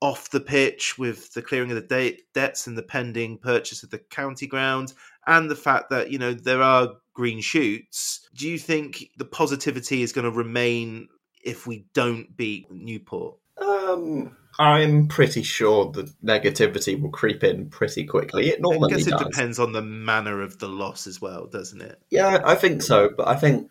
off 0.00 0.30
the 0.30 0.40
pitch 0.40 0.96
with 0.96 1.32
the 1.34 1.42
clearing 1.42 1.70
of 1.70 1.76
the 1.76 1.82
de- 1.82 2.20
debts 2.34 2.68
and 2.68 2.78
the 2.78 2.82
pending 2.82 3.38
purchase 3.38 3.82
of 3.82 3.90
the 3.90 3.98
county 3.98 4.46
ground, 4.46 4.92
and 5.26 5.50
the 5.50 5.56
fact 5.56 5.90
that 5.90 6.12
you 6.12 6.18
know 6.18 6.32
there 6.32 6.62
are 6.62 6.94
green 7.14 7.40
shoots, 7.40 8.28
do 8.34 8.48
you 8.48 8.58
think 8.58 9.10
the 9.16 9.24
positivity 9.24 10.02
is 10.02 10.12
going 10.12 10.24
to 10.24 10.30
remain 10.30 11.08
if 11.44 11.66
we 11.66 11.86
don't 11.94 12.36
beat 12.36 12.70
Newport? 12.70 13.36
Um, 13.58 14.36
I'm 14.58 15.08
pretty 15.08 15.42
sure 15.42 15.90
the 15.90 16.12
negativity 16.24 17.00
will 17.00 17.10
creep 17.10 17.44
in 17.44 17.70
pretty 17.70 18.04
quickly. 18.04 18.48
It 18.48 18.60
normally 18.60 18.92
I 18.92 18.96
guess 18.96 19.06
it 19.06 19.10
does. 19.10 19.22
depends 19.22 19.58
on 19.58 19.72
the 19.72 19.82
manner 19.82 20.42
of 20.42 20.58
the 20.58 20.68
loss 20.68 21.06
as 21.06 21.20
well, 21.20 21.46
doesn't 21.46 21.80
it? 21.80 22.00
Yeah, 22.10 22.42
I 22.44 22.54
think 22.54 22.82
so. 22.82 23.10
But 23.16 23.28
I 23.28 23.36
think 23.36 23.70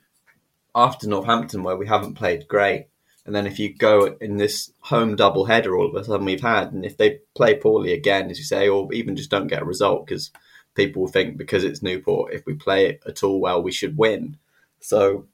after 0.74 1.08
Northampton, 1.08 1.64
where 1.64 1.78
we 1.78 1.88
haven't 1.88 2.16
played 2.16 2.48
great, 2.48 2.88
and 3.26 3.36
then 3.36 3.46
if 3.46 3.60
you 3.60 3.76
go 3.76 4.16
in 4.20 4.38
this 4.38 4.72
home 4.80 5.16
double 5.16 5.46
header 5.46 5.78
all 5.78 5.88
of 5.88 5.96
a 5.96 6.04
sudden 6.04 6.26
we've 6.26 6.42
had, 6.42 6.72
and 6.74 6.84
if 6.84 6.98
they 6.98 7.20
play 7.36 7.56
poorly 7.56 7.94
again, 7.94 8.32
as 8.32 8.40
you 8.40 8.46
say, 8.46 8.68
or 8.68 8.92
even 8.94 9.16
just 9.16 9.30
don't 9.30 9.48
get 9.48 9.62
a 9.62 9.66
result, 9.66 10.08
because 10.08 10.32
people 10.76 11.08
think 11.08 11.38
because 11.38 11.64
it's 11.64 11.84
Newport, 11.84 12.34
if 12.34 12.46
we 12.46 12.54
play 12.54 12.88
it 12.88 13.04
at 13.06 13.24
all 13.24 13.40
well, 13.40 13.62
we 13.62 13.72
should 13.72 13.98
win. 13.98 14.38
So, 14.80 15.28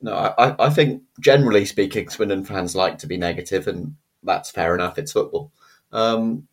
no, 0.00 0.14
I, 0.14 0.66
I 0.66 0.70
think 0.70 1.02
generally 1.20 1.64
speaking, 1.64 2.08
Swindon 2.08 2.44
fans 2.44 2.74
like 2.74 2.98
to 2.98 3.06
be 3.06 3.16
negative, 3.16 3.68
and 3.68 3.96
that's 4.22 4.50
fair 4.50 4.74
enough. 4.74 4.98
It's 4.98 5.12
football. 5.12 5.52
Um, 5.92 6.48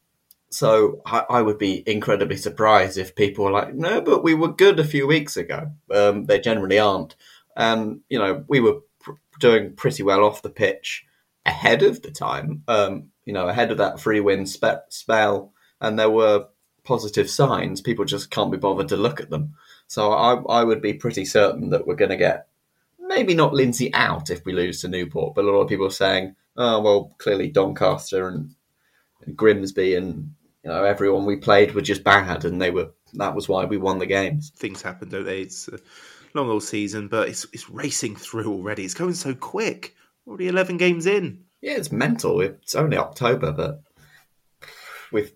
so 0.49 1.01
I, 1.05 1.23
I, 1.29 1.41
would 1.41 1.57
be 1.57 1.83
incredibly 1.85 2.37
surprised 2.37 2.97
if 2.97 3.15
people 3.15 3.45
were 3.45 3.51
like, 3.51 3.73
no, 3.75 4.01
but 4.01 4.23
we 4.23 4.33
were 4.33 4.47
good 4.47 4.79
a 4.79 4.85
few 4.85 5.05
weeks 5.05 5.35
ago. 5.35 5.71
Um, 5.91 6.25
they 6.25 6.39
generally 6.39 6.79
aren't. 6.79 7.15
And, 7.55 8.01
you 8.09 8.17
know, 8.17 8.45
we 8.47 8.59
were 8.59 8.79
pr- 8.99 9.11
doing 9.39 9.73
pretty 9.73 10.03
well 10.03 10.23
off 10.23 10.41
the 10.41 10.49
pitch 10.49 11.05
ahead 11.45 11.83
of 11.83 12.01
the 12.01 12.11
time, 12.11 12.63
um, 12.67 13.09
you 13.25 13.33
know, 13.33 13.47
ahead 13.47 13.71
of 13.71 13.77
that 13.79 13.99
free 13.99 14.19
win 14.19 14.45
spe- 14.45 14.89
spell. 14.89 15.53
And 15.81 15.99
there 15.99 16.09
were 16.09 16.47
positive 16.87 17.29
signs. 17.29 17.81
People 17.81 18.05
just 18.05 18.31
can't 18.31 18.51
be 18.51 18.57
bothered 18.57 18.87
to 18.89 18.97
look 18.97 19.19
at 19.19 19.29
them. 19.29 19.53
So 19.87 20.13
I, 20.13 20.35
I 20.49 20.63
would 20.63 20.81
be 20.81 20.93
pretty 20.93 21.25
certain 21.25 21.69
that 21.71 21.85
we're 21.85 21.95
going 21.95 22.11
to 22.11 22.17
get 22.17 22.47
maybe 22.99 23.35
not 23.35 23.53
Lindsey 23.53 23.93
out 23.93 24.29
if 24.29 24.45
we 24.45 24.53
lose 24.53 24.81
to 24.81 24.87
Newport, 24.87 25.35
but 25.35 25.45
a 25.45 25.51
lot 25.51 25.61
of 25.61 25.69
people 25.69 25.85
are 25.85 25.91
saying, 25.91 26.35
oh, 26.55 26.81
well, 26.81 27.15
clearly 27.17 27.49
Doncaster 27.49 28.27
and, 28.27 28.55
and 29.25 29.35
Grimsby 29.35 29.95
and 29.95 30.33
you 30.63 30.71
know 30.71 30.83
everyone 30.83 31.25
we 31.25 31.37
played 31.37 31.73
were 31.73 31.81
just 31.81 32.03
bad, 32.03 32.45
and 32.45 32.61
they 32.61 32.71
were 32.71 32.89
that 33.13 33.35
was 33.35 33.47
why 33.47 33.65
we 33.65 33.77
won 33.77 33.99
the 33.99 34.05
games. 34.05 34.51
Things 34.55 34.81
happen, 34.81 35.09
don't 35.09 35.25
they? 35.25 35.41
It's 35.41 35.67
a 35.69 35.79
long 36.33 36.49
old 36.49 36.63
season, 36.63 37.07
but 37.07 37.29
it's 37.29 37.45
it's 37.53 37.69
racing 37.69 38.15
through 38.15 38.51
already. 38.51 38.83
It's 38.83 38.93
going 38.93 39.13
so 39.13 39.33
quick. 39.33 39.95
Already 40.27 40.49
eleven 40.49 40.77
games 40.77 41.05
in. 41.05 41.45
Yeah, 41.61 41.73
it's 41.73 41.91
mental. 41.91 42.41
It's 42.41 42.75
only 42.75 42.97
October, 42.97 43.51
but 43.51 43.81
with 45.11 45.33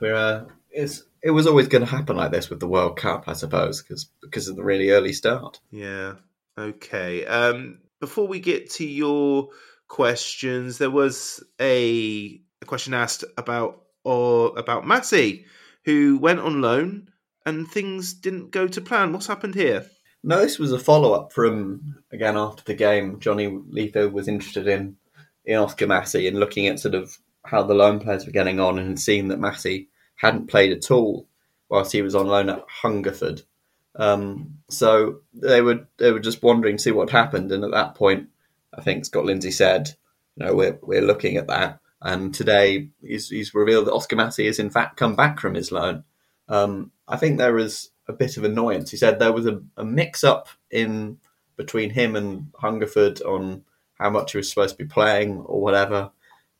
we're 0.00 0.14
uh, 0.14 0.44
it's 0.74 1.04
it 1.22 1.30
was 1.30 1.46
always 1.46 1.68
going 1.68 1.84
to 1.84 1.90
happen 1.90 2.16
like 2.16 2.32
this 2.32 2.50
with 2.50 2.60
the 2.60 2.68
World 2.68 2.96
Cup, 2.96 3.24
I 3.28 3.32
suppose, 3.32 3.82
because 3.82 4.06
because 4.20 4.48
of 4.48 4.56
the 4.56 4.64
really 4.64 4.90
early 4.90 5.12
start. 5.12 5.60
Yeah. 5.70 6.14
Okay. 6.58 7.24
Um, 7.24 7.78
before 8.00 8.26
we 8.26 8.40
get 8.40 8.70
to 8.72 8.86
your 8.86 9.48
questions, 9.88 10.78
there 10.78 10.90
was 10.90 11.42
a, 11.60 12.40
a 12.60 12.64
question 12.66 12.94
asked 12.94 13.24
about 13.38 13.82
or 14.04 14.58
about 14.58 14.86
Massey, 14.86 15.46
who 15.84 16.18
went 16.18 16.40
on 16.40 16.60
loan 16.60 17.08
and 17.46 17.68
things 17.68 18.14
didn't 18.14 18.50
go 18.50 18.68
to 18.68 18.80
plan. 18.80 19.12
What's 19.12 19.26
happened 19.26 19.54
here? 19.54 19.86
No, 20.22 20.40
this 20.40 20.58
was 20.58 20.72
a 20.72 20.78
follow 20.78 21.12
up 21.12 21.32
from 21.32 21.96
again 22.12 22.36
after 22.36 22.64
the 22.64 22.74
game. 22.74 23.20
Johnny 23.20 23.48
Letho 23.48 24.10
was 24.12 24.28
interested 24.28 24.66
in 24.66 24.96
in 25.44 25.56
Oscar 25.56 25.86
Massey 25.86 26.26
and 26.26 26.40
looking 26.40 26.66
at 26.66 26.80
sort 26.80 26.94
of 26.94 27.18
how 27.44 27.62
the 27.62 27.74
loan 27.74 28.00
players 28.00 28.24
were 28.24 28.32
getting 28.32 28.58
on 28.60 28.78
and 28.78 28.98
seeing 28.98 29.28
that 29.28 29.38
Massey 29.38 29.90
hadn't 30.16 30.48
played 30.48 30.72
at 30.72 30.90
all 30.90 31.26
whilst 31.68 31.92
he 31.92 32.02
was 32.02 32.14
on 32.14 32.26
loan 32.26 32.48
at 32.48 32.64
Hungerford. 32.68 33.42
Um, 33.96 34.58
so 34.68 35.20
they 35.32 35.60
were 35.60 35.86
they 35.98 36.12
were 36.12 36.20
just 36.20 36.42
wondering 36.42 36.78
see 36.78 36.90
what 36.90 37.10
happened, 37.10 37.52
and 37.52 37.64
at 37.64 37.70
that 37.70 37.94
point, 37.94 38.28
I 38.76 38.80
think 38.82 39.04
Scott 39.04 39.24
Lindsey 39.24 39.50
said, 39.50 39.94
"You 40.36 40.46
know, 40.46 40.54
we're 40.54 40.78
we're 40.82 41.02
looking 41.02 41.36
at 41.36 41.46
that." 41.48 41.80
And 42.02 42.34
today, 42.34 42.90
he's, 43.00 43.30
he's 43.30 43.54
revealed 43.54 43.86
that 43.86 43.94
Oscar 43.94 44.16
Massey 44.16 44.46
has 44.46 44.58
in 44.58 44.70
fact 44.70 44.98
come 44.98 45.16
back 45.16 45.40
from 45.40 45.54
his 45.54 45.72
loan. 45.72 46.04
Um, 46.48 46.90
I 47.08 47.16
think 47.16 47.38
there 47.38 47.54
was 47.54 47.90
a 48.08 48.12
bit 48.12 48.36
of 48.36 48.44
annoyance. 48.44 48.90
He 48.90 48.96
said 48.98 49.18
there 49.18 49.32
was 49.32 49.46
a, 49.46 49.62
a 49.76 49.84
mix 49.84 50.22
up 50.22 50.48
in 50.70 51.18
between 51.56 51.90
him 51.90 52.16
and 52.16 52.48
Hungerford 52.56 53.22
on 53.22 53.64
how 53.98 54.10
much 54.10 54.32
he 54.32 54.38
was 54.38 54.50
supposed 54.50 54.76
to 54.76 54.84
be 54.84 54.88
playing 54.88 55.38
or 55.38 55.60
whatever, 55.60 56.10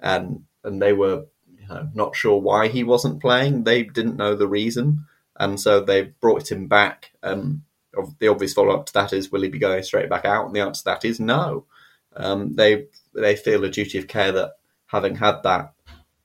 and 0.00 0.44
and 0.62 0.80
they 0.80 0.92
were 0.92 1.26
know, 1.68 1.88
not 1.94 2.16
sure 2.16 2.40
why 2.40 2.68
he 2.68 2.84
wasn't 2.84 3.20
playing. 3.20 3.64
They 3.64 3.82
didn't 3.82 4.16
know 4.16 4.34
the 4.34 4.48
reason, 4.48 5.06
and 5.36 5.58
so 5.60 5.80
they 5.80 6.02
brought 6.02 6.50
him 6.50 6.66
back. 6.66 7.12
Um, 7.22 7.64
the 8.18 8.28
obvious 8.28 8.54
follow 8.54 8.74
up 8.74 8.86
to 8.86 8.92
that 8.94 9.12
is, 9.12 9.30
will 9.30 9.42
he 9.42 9.48
be 9.48 9.58
going 9.58 9.82
straight 9.82 10.08
back 10.08 10.24
out? 10.24 10.46
And 10.46 10.54
the 10.54 10.60
answer 10.60 10.80
to 10.80 10.84
that 10.86 11.04
is 11.04 11.20
no. 11.20 11.66
Um, 12.16 12.54
they 12.54 12.86
they 13.14 13.36
feel 13.36 13.64
a 13.64 13.70
duty 13.70 13.98
of 13.98 14.08
care 14.08 14.32
that 14.32 14.54
having 14.86 15.16
had 15.16 15.42
that 15.42 15.72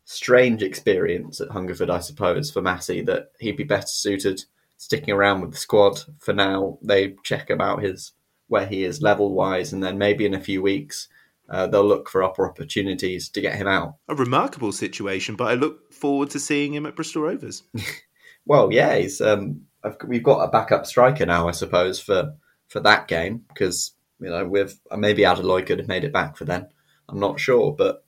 strange 0.05 0.63
experience 0.63 1.39
at 1.39 1.49
Hungerford, 1.49 1.89
I 1.89 1.99
suppose, 1.99 2.51
for 2.51 2.61
Massey, 2.61 3.01
that 3.03 3.31
he'd 3.39 3.57
be 3.57 3.63
better 3.63 3.87
suited 3.87 4.43
sticking 4.77 5.13
around 5.13 5.41
with 5.41 5.51
the 5.51 5.57
squad 5.57 5.99
for 6.19 6.33
now. 6.33 6.79
They 6.81 7.15
check 7.23 7.49
about 7.49 7.83
his 7.83 8.13
where 8.47 8.65
he 8.65 8.83
is 8.83 9.01
level 9.01 9.33
wise, 9.33 9.73
and 9.73 9.83
then 9.83 9.97
maybe 9.97 10.25
in 10.25 10.33
a 10.33 10.39
few 10.39 10.61
weeks 10.61 11.07
uh, 11.49 11.67
they'll 11.67 11.85
look 11.85 12.09
for 12.09 12.23
upper 12.23 12.47
opportunities 12.47 13.29
to 13.29 13.41
get 13.41 13.55
him 13.55 13.67
out. 13.67 13.95
A 14.07 14.15
remarkable 14.15 14.71
situation, 14.71 15.35
but 15.35 15.47
I 15.47 15.55
look 15.55 15.91
forward 15.93 16.29
to 16.31 16.39
seeing 16.39 16.73
him 16.73 16.85
at 16.85 16.95
Bristol 16.95 17.23
Rovers. 17.23 17.63
well, 18.45 18.71
yeah, 18.71 18.95
he's 18.97 19.19
um, 19.21 19.61
we've 20.05 20.23
got 20.23 20.43
a 20.43 20.51
backup 20.51 20.85
striker 20.85 21.25
now, 21.25 21.47
I 21.47 21.51
suppose, 21.51 21.99
for 21.99 22.35
for 22.67 22.79
that 22.81 23.07
game 23.07 23.43
because 23.47 23.93
you 24.19 24.29
know 24.29 24.47
with 24.47 24.79
maybe 24.95 25.23
Adeloye 25.23 25.65
could 25.65 25.79
have 25.79 25.87
made 25.87 26.03
it 26.03 26.13
back 26.13 26.37
for 26.37 26.45
then. 26.45 26.67
I'm 27.07 27.19
not 27.19 27.39
sure, 27.39 27.73
but 27.75 28.05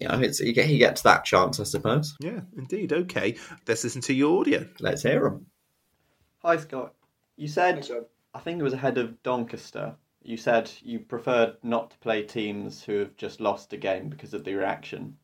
you 0.00 0.08
know, 0.08 0.20
it's 0.20 0.40
you 0.40 0.52
get 0.52 0.66
he 0.66 0.78
gets 0.78 1.02
that 1.02 1.24
chance, 1.24 1.60
I 1.60 1.64
suppose. 1.64 2.16
Yeah, 2.20 2.40
indeed. 2.56 2.92
Okay, 2.92 3.36
let's 3.66 3.84
listen 3.84 4.02
to 4.02 4.14
your 4.14 4.40
audio. 4.40 4.66
Let's 4.80 5.02
hear 5.02 5.26
him. 5.26 5.46
Hi, 6.42 6.56
Scott. 6.56 6.94
You 7.36 7.48
said 7.48 7.84
I 8.34 8.40
think 8.40 8.60
it 8.60 8.64
was 8.64 8.72
ahead 8.72 8.98
of 8.98 9.22
Doncaster. 9.22 9.96
You 10.28 10.36
said 10.36 10.70
you 10.82 10.98
preferred 10.98 11.56
not 11.62 11.90
to 11.90 11.98
play 12.00 12.22
teams 12.22 12.84
who 12.84 12.98
have 12.98 13.16
just 13.16 13.40
lost 13.40 13.72
a 13.72 13.78
game 13.78 14.10
because 14.10 14.34
of 14.34 14.44
the 14.44 14.54
reaction. 14.54 15.16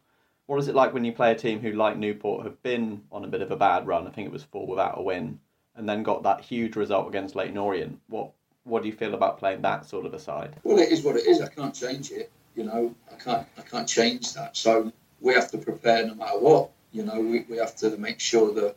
What 0.47 0.59
is 0.59 0.67
it 0.67 0.75
like 0.75 0.95
when 0.95 1.05
you 1.05 1.13
play 1.13 1.31
a 1.31 1.35
team 1.35 1.61
who, 1.61 1.73
like 1.73 1.99
Newport, 1.99 2.47
have 2.47 2.63
been 2.63 3.03
on 3.13 3.23
a 3.23 3.29
bit 3.29 3.43
of 3.43 3.51
a 3.51 3.57
bad 3.57 3.87
run? 3.87 4.07
I 4.07 4.11
think 4.11 4.27
it 4.27 4.33
was 4.33 4.45
four 4.45 4.67
without 4.67 4.99
a 4.99 5.03
win, 5.03 5.41
and 5.77 5.87
then 5.87 6.05
got 6.05 6.23
that 6.23 6.41
huge 6.41 6.75
result 6.75 7.07
against 7.07 7.35
Leyton 7.35 7.59
Orient. 7.59 8.01
What 8.09 8.31
What 8.63 8.83
do 8.83 8.89
you 8.89 8.95
feel 8.95 9.13
about 9.13 9.39
playing 9.39 9.61
that 9.61 9.85
sort 9.85 10.07
of 10.07 10.15
a 10.15 10.19
side? 10.19 10.57
Well, 10.65 10.79
it 10.79 10.91
is 10.91 11.03
what 11.03 11.17
it 11.17 11.27
is. 11.27 11.43
I 11.43 11.49
can't 11.49 11.75
change 11.75 12.11
it. 12.11 12.33
You 12.57 12.65
know, 12.65 12.95
I 13.13 13.17
can't 13.17 13.47
I 13.59 13.61
can't 13.61 13.87
change 13.87 14.33
that. 14.33 14.57
So 14.57 14.91
we 15.21 15.35
have 15.35 15.51
to 15.51 15.59
prepare 15.59 16.07
no 16.07 16.15
matter 16.15 16.39
what. 16.39 16.71
You 16.93 17.05
know, 17.05 17.21
we, 17.21 17.45
we 17.51 17.59
have 17.59 17.77
to 17.77 17.95
make 17.99 18.21
sure 18.21 18.55
that 18.55 18.75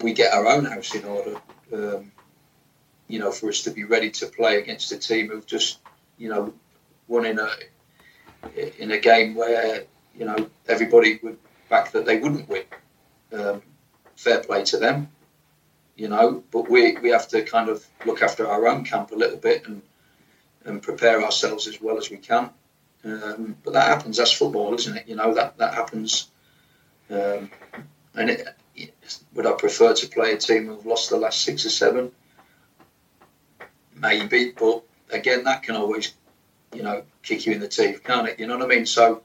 we 0.00 0.14
get 0.14 0.32
our 0.32 0.46
own 0.46 0.64
house 0.64 0.94
in 0.94 1.04
order. 1.04 1.36
Um, 1.70 2.12
you 3.08 3.18
know, 3.18 3.30
for 3.30 3.48
us 3.48 3.62
to 3.62 3.70
be 3.70 3.84
ready 3.84 4.10
to 4.10 4.26
play 4.26 4.58
against 4.58 4.92
a 4.92 4.98
team 4.98 5.28
who've 5.28 5.46
just, 5.46 5.78
you 6.18 6.28
know, 6.28 6.54
won 7.08 7.26
in 7.26 7.38
a 7.38 7.48
in 8.78 8.90
a 8.90 8.98
game 8.98 9.34
where 9.34 9.84
you 10.14 10.24
know 10.24 10.50
everybody 10.68 11.18
would 11.22 11.38
back 11.68 11.92
that 11.92 12.06
they 12.06 12.18
wouldn't 12.18 12.48
win. 12.48 12.64
Um, 13.32 13.62
fair 14.16 14.40
play 14.40 14.64
to 14.64 14.76
them, 14.76 15.08
you 15.96 16.08
know. 16.08 16.44
But 16.50 16.70
we 16.70 16.96
we 16.98 17.10
have 17.10 17.28
to 17.28 17.42
kind 17.42 17.68
of 17.68 17.84
look 18.04 18.22
after 18.22 18.48
our 18.48 18.66
own 18.66 18.84
camp 18.84 19.12
a 19.12 19.16
little 19.16 19.38
bit 19.38 19.66
and 19.66 19.82
and 20.64 20.82
prepare 20.82 21.22
ourselves 21.22 21.66
as 21.66 21.80
well 21.80 21.98
as 21.98 22.10
we 22.10 22.16
can. 22.16 22.50
Um, 23.04 23.56
but 23.62 23.74
that 23.74 23.88
happens. 23.88 24.16
That's 24.16 24.32
football, 24.32 24.74
isn't 24.74 24.96
it? 24.96 25.08
You 25.08 25.16
know 25.16 25.34
that 25.34 25.58
that 25.58 25.74
happens. 25.74 26.28
Um, 27.10 27.50
and 28.14 28.30
it, 28.30 28.48
would 29.34 29.46
I 29.46 29.52
prefer 29.52 29.92
to 29.94 30.06
play 30.08 30.32
a 30.32 30.36
team 30.36 30.66
who've 30.66 30.86
lost 30.86 31.10
the 31.10 31.16
last 31.16 31.42
six 31.42 31.66
or 31.66 31.70
seven? 31.70 32.12
Maybe, 33.94 34.52
but 34.52 34.82
again, 35.10 35.44
that 35.44 35.62
can 35.62 35.76
always, 35.76 36.14
you 36.74 36.82
know, 36.82 37.04
kick 37.22 37.46
you 37.46 37.52
in 37.52 37.60
the 37.60 37.68
teeth, 37.68 38.02
can't 38.04 38.28
it? 38.28 38.38
You 38.38 38.46
know 38.46 38.56
what 38.56 38.64
I 38.64 38.74
mean? 38.74 38.86
So, 38.86 39.22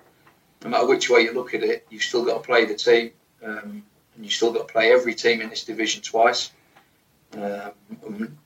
no 0.64 0.70
matter 0.70 0.88
which 0.88 1.10
way 1.10 1.22
you 1.22 1.34
look 1.34 1.54
at 1.54 1.64
it, 1.64 1.88
you've 1.90 2.04
still 2.04 2.26
got 2.26 2.36
to 2.36 2.48
play 2.48 2.66
the 2.66 2.76
team, 2.76 3.12
um, 3.44 3.84
and 4.16 4.26
you 4.26 4.30
still 4.30 4.52
got 4.54 4.68
to 4.68 4.74
play 4.74 4.92
every 4.92 5.16
team 5.16 5.42
in 5.42 5.50
this 5.50 5.64
division 5.64 6.02
twice. 6.02 6.52
Um, 7.34 8.38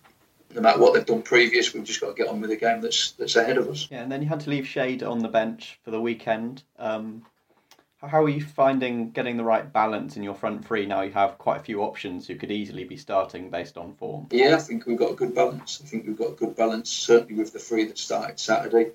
no 0.56 0.62
matter 0.62 0.80
what 0.80 0.94
they've 0.94 1.06
done 1.06 1.22
previous, 1.22 1.74
we've 1.74 1.84
just 1.84 2.00
got 2.00 2.10
to 2.10 2.14
get 2.14 2.28
on 2.28 2.40
with 2.42 2.50
the 2.50 2.56
game 2.56 2.82
that's 2.82 3.12
that's 3.12 3.36
ahead 3.36 3.58
of 3.58 3.68
us. 3.70 3.88
Yeah, 3.90 4.02
and 4.02 4.12
then 4.12 4.22
you 4.22 4.28
had 4.28 4.42
to 4.42 4.50
leave 4.50 4.68
Shade 4.68 5.04
on 5.04 5.20
the 5.20 5.28
bench 5.28 5.80
for 5.84 5.92
the 5.92 6.02
weekend. 6.02 6.64
Um, 6.78 7.26
how 8.08 8.24
are 8.24 8.30
you 8.30 8.42
finding 8.42 9.12
getting 9.12 9.38
the 9.38 9.44
right 9.44 9.72
balance 9.72 10.18
in 10.18 10.24
your 10.24 10.36
front 10.36 10.66
three 10.66 10.86
now? 10.86 11.02
You 11.02 11.12
have 11.14 11.38
quite 11.38 11.62
a 11.62 11.64
few 11.64 11.82
options 11.82 12.28
who 12.28 12.36
could 12.36 12.52
easily 12.52 12.84
be 12.84 12.98
starting 12.98 13.50
based 13.50 13.78
on 13.78 13.94
form. 13.94 14.28
Yeah, 14.32 14.56
I 14.56 14.60
think 14.60 14.86
we've 14.86 14.98
got 14.98 15.12
a 15.12 15.16
good 15.16 15.34
balance. 15.34 15.80
I 15.84 15.88
think 15.88 16.06
we've 16.06 16.18
got 16.18 16.32
a 16.32 16.36
good 16.36 16.56
balance, 16.56 16.90
certainly 16.90 17.36
with 17.36 17.54
the 17.54 17.60
three 17.60 17.86
that 17.86 17.98
started 17.98 18.40
Saturday. 18.40 18.92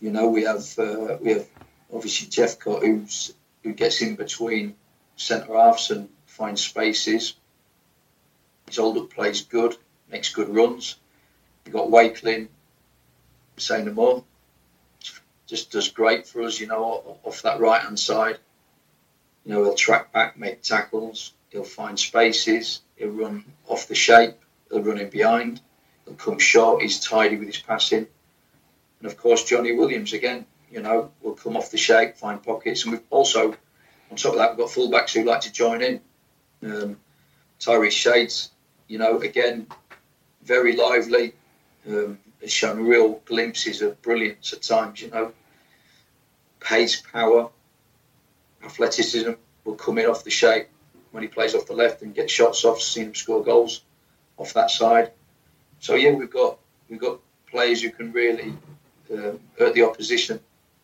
You 0.00 0.12
know, 0.12 0.28
we 0.28 0.44
have 0.44 0.78
uh, 0.78 1.18
we 1.20 1.32
have 1.32 1.48
obviously 1.92 2.28
Jephcott 2.28 2.82
who's 2.82 3.34
who 3.62 3.72
gets 3.72 4.00
in 4.02 4.14
between 4.14 4.76
centre 5.16 5.54
halves 5.54 5.90
and 5.90 6.08
finds 6.26 6.62
spaces. 6.62 7.34
His 8.68 8.76
hold 8.76 8.98
up 8.98 9.10
plays 9.10 9.42
good, 9.42 9.76
makes 10.10 10.32
good 10.32 10.48
runs. 10.48 10.96
You've 11.64 11.74
got 11.74 11.90
Wakeling, 11.90 12.48
say 13.56 13.82
no 13.82 13.92
more. 13.92 14.24
Just 15.46 15.70
does 15.70 15.88
great 15.88 16.26
for 16.26 16.42
us, 16.42 16.60
you 16.60 16.66
know, 16.66 17.18
off 17.22 17.42
that 17.42 17.60
right 17.60 17.80
hand 17.80 17.98
side. 17.98 18.38
You 19.44 19.52
know, 19.52 19.64
he'll 19.64 19.74
track 19.74 20.12
back, 20.12 20.36
make 20.36 20.62
tackles, 20.62 21.32
he'll 21.50 21.62
find 21.62 21.98
spaces, 21.98 22.80
he'll 22.96 23.10
run 23.10 23.44
off 23.68 23.86
the 23.86 23.94
shape, 23.94 24.34
he'll 24.70 24.82
run 24.82 24.98
in 24.98 25.08
behind, 25.08 25.60
he'll 26.04 26.14
come 26.14 26.38
short, 26.38 26.82
he's 26.82 26.98
tidy 26.98 27.36
with 27.36 27.46
his 27.46 27.58
passing. 27.58 28.06
And 29.00 29.06
of 29.06 29.16
course, 29.16 29.44
Jonny 29.44 29.72
Williams 29.72 30.12
again, 30.12 30.46
you 30.70 30.82
know, 30.82 31.12
will 31.22 31.34
come 31.34 31.56
off 31.56 31.70
the 31.70 31.78
shape, 31.78 32.16
find 32.16 32.42
pockets. 32.42 32.82
And 32.82 32.92
we've 32.92 33.02
also, 33.10 33.54
on 34.10 34.16
top 34.16 34.32
of 34.32 34.38
that, 34.38 34.50
we've 34.50 34.66
got 34.66 34.70
fullbacks 34.70 35.12
who 35.12 35.24
like 35.24 35.42
to 35.42 35.52
join 35.52 35.82
in. 35.82 36.00
Um, 36.64 36.96
Tyrese 37.60 37.92
Shades, 37.92 38.50
you 38.88 38.98
know, 38.98 39.20
again, 39.20 39.66
very 40.42 40.76
lively, 40.76 41.34
um, 41.88 42.18
has 42.40 42.52
shown 42.52 42.80
real 42.80 43.20
glimpses 43.24 43.82
of 43.82 44.00
brilliance 44.02 44.52
at 44.52 44.62
times, 44.62 45.00
you 45.00 45.10
know. 45.10 45.32
Pace, 46.60 47.00
power, 47.00 47.50
athleticism 48.64 49.32
will 49.64 49.74
come 49.74 49.98
in 49.98 50.06
off 50.06 50.24
the 50.24 50.30
shape 50.30 50.68
when 51.12 51.22
he 51.22 51.28
plays 51.28 51.54
off 51.54 51.66
the 51.66 51.74
left 51.74 52.02
and 52.02 52.14
get 52.14 52.30
shots 52.30 52.64
off, 52.64 52.80
seen 52.80 53.06
him 53.06 53.14
score 53.14 53.42
goals 53.42 53.82
off 54.36 54.52
that 54.54 54.70
side. 54.70 55.12
So 55.80 55.94
yeah, 55.94 56.12
we've 56.12 56.30
got 56.30 56.58
we've 56.88 57.00
got 57.00 57.20
players 57.50 57.82
who 57.82 57.90
can 57.90 58.12
really 58.12 58.52
um, 59.12 59.40
hurt 59.58 59.74
the 59.74 59.82
opposition. 59.82 60.40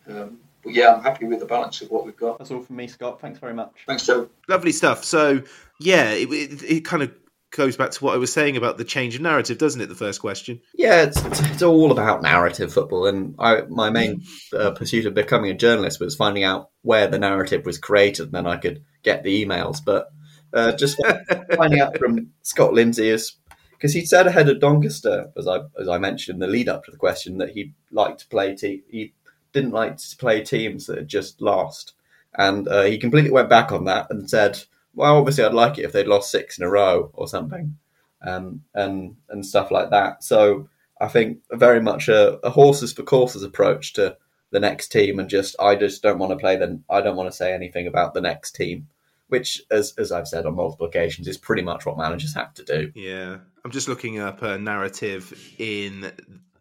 Um, 0.07 0.39
but 0.63 0.73
yeah, 0.73 0.93
I'm 0.93 1.03
happy 1.03 1.25
with 1.25 1.39
the 1.39 1.45
balance 1.45 1.81
of 1.81 1.91
what 1.91 2.05
we've 2.05 2.15
got. 2.15 2.39
That's 2.39 2.51
all 2.51 2.61
from 2.61 2.77
me, 2.77 2.87
Scott. 2.87 3.19
Thanks 3.19 3.39
very 3.39 3.53
much. 3.53 3.73
Thanks, 3.85 4.05
Joe. 4.05 4.29
Lovely 4.47 4.71
stuff. 4.71 5.03
So 5.03 5.43
yeah, 5.79 6.11
it, 6.11 6.31
it, 6.31 6.63
it 6.63 6.85
kind 6.85 7.03
of 7.03 7.11
goes 7.53 7.77
back 7.77 7.91
to 7.91 8.03
what 8.03 8.15
I 8.15 8.17
was 8.17 8.33
saying 8.33 8.57
about 8.57 8.77
the 8.77 8.83
change 8.83 9.15
of 9.15 9.21
narrative, 9.21 9.57
doesn't 9.57 9.79
it? 9.79 9.87
The 9.87 9.95
first 9.95 10.19
question. 10.19 10.59
Yeah, 10.73 11.03
it's, 11.03 11.21
it's, 11.23 11.61
all 11.61 11.91
about 11.91 12.21
narrative 12.21 12.73
football, 12.73 13.05
and 13.05 13.35
I, 13.39 13.61
my 13.69 13.89
main 13.89 14.23
uh, 14.51 14.71
pursuit 14.71 15.05
of 15.05 15.13
becoming 15.13 15.51
a 15.51 15.55
journalist 15.55 15.99
was 15.99 16.15
finding 16.15 16.43
out 16.43 16.71
where 16.81 17.07
the 17.07 17.19
narrative 17.19 17.65
was 17.65 17.77
created, 17.77 18.25
and 18.25 18.31
then 18.33 18.47
I 18.47 18.57
could 18.57 18.83
get 19.03 19.23
the 19.23 19.45
emails. 19.45 19.77
But 19.83 20.07
uh, 20.51 20.73
just 20.73 20.99
finding 21.55 21.79
out 21.79 21.97
from 21.97 22.31
Scott 22.41 22.73
Lindsey 22.73 23.09
is 23.09 23.37
because 23.71 23.93
he 23.93 24.05
said 24.05 24.27
ahead 24.27 24.49
of 24.49 24.59
Doncaster, 24.59 25.31
as 25.37 25.47
I 25.47 25.59
as 25.79 25.87
I 25.87 25.97
mentioned 25.99 26.35
in 26.35 26.39
the 26.39 26.47
lead 26.47 26.69
up 26.69 26.83
to 26.85 26.91
the 26.91 26.97
question, 26.97 27.37
that 27.37 27.51
he 27.51 27.73
liked 27.91 28.21
to 28.21 28.27
play 28.27 28.55
te- 28.55 28.83
he 28.89 29.13
didn't 29.53 29.71
like 29.71 29.97
to 29.97 30.17
play 30.17 30.43
teams 30.43 30.87
that 30.87 30.97
had 30.97 31.07
just 31.07 31.41
lost, 31.41 31.93
and 32.35 32.67
uh, 32.67 32.83
he 32.83 32.97
completely 32.97 33.31
went 33.31 33.49
back 33.49 33.71
on 33.71 33.85
that 33.85 34.07
and 34.09 34.29
said 34.29 34.63
well, 34.95 35.17
obviously, 35.17 35.43
I'd 35.43 35.53
like 35.53 35.77
it 35.77 35.85
if 35.85 35.91
they'd 35.91 36.07
lost 36.07 36.31
six 36.31 36.57
in 36.57 36.63
a 36.63 36.69
row 36.69 37.11
or 37.13 37.27
something, 37.27 37.77
um, 38.21 38.63
and 38.73 39.15
and 39.29 39.45
stuff 39.45 39.71
like 39.71 39.89
that. 39.89 40.23
So 40.23 40.69
I 40.99 41.07
think 41.07 41.39
very 41.51 41.81
much 41.81 42.07
a, 42.07 42.39
a 42.45 42.49
horses 42.49 42.93
for 42.93 43.03
courses 43.03 43.43
approach 43.43 43.93
to 43.93 44.17
the 44.51 44.59
next 44.59 44.89
team, 44.89 45.19
and 45.19 45.29
just 45.29 45.55
I 45.59 45.75
just 45.75 46.03
don't 46.03 46.19
want 46.19 46.31
to 46.31 46.37
play 46.37 46.55
them. 46.55 46.83
I 46.89 47.01
don't 47.01 47.15
want 47.15 47.29
to 47.29 47.35
say 47.35 47.53
anything 47.53 47.87
about 47.87 48.13
the 48.13 48.21
next 48.21 48.55
team, 48.55 48.87
which, 49.27 49.61
as 49.71 49.93
as 49.97 50.11
I've 50.11 50.27
said 50.27 50.45
on 50.45 50.55
multiple 50.55 50.87
occasions, 50.87 51.27
is 51.27 51.37
pretty 51.37 51.63
much 51.63 51.85
what 51.85 51.97
managers 51.97 52.35
have 52.35 52.53
to 52.55 52.63
do. 52.63 52.91
Yeah, 52.93 53.37
I'm 53.65 53.71
just 53.71 53.87
looking 53.87 54.19
up 54.19 54.41
a 54.43 54.57
narrative 54.57 55.33
in 55.57 56.11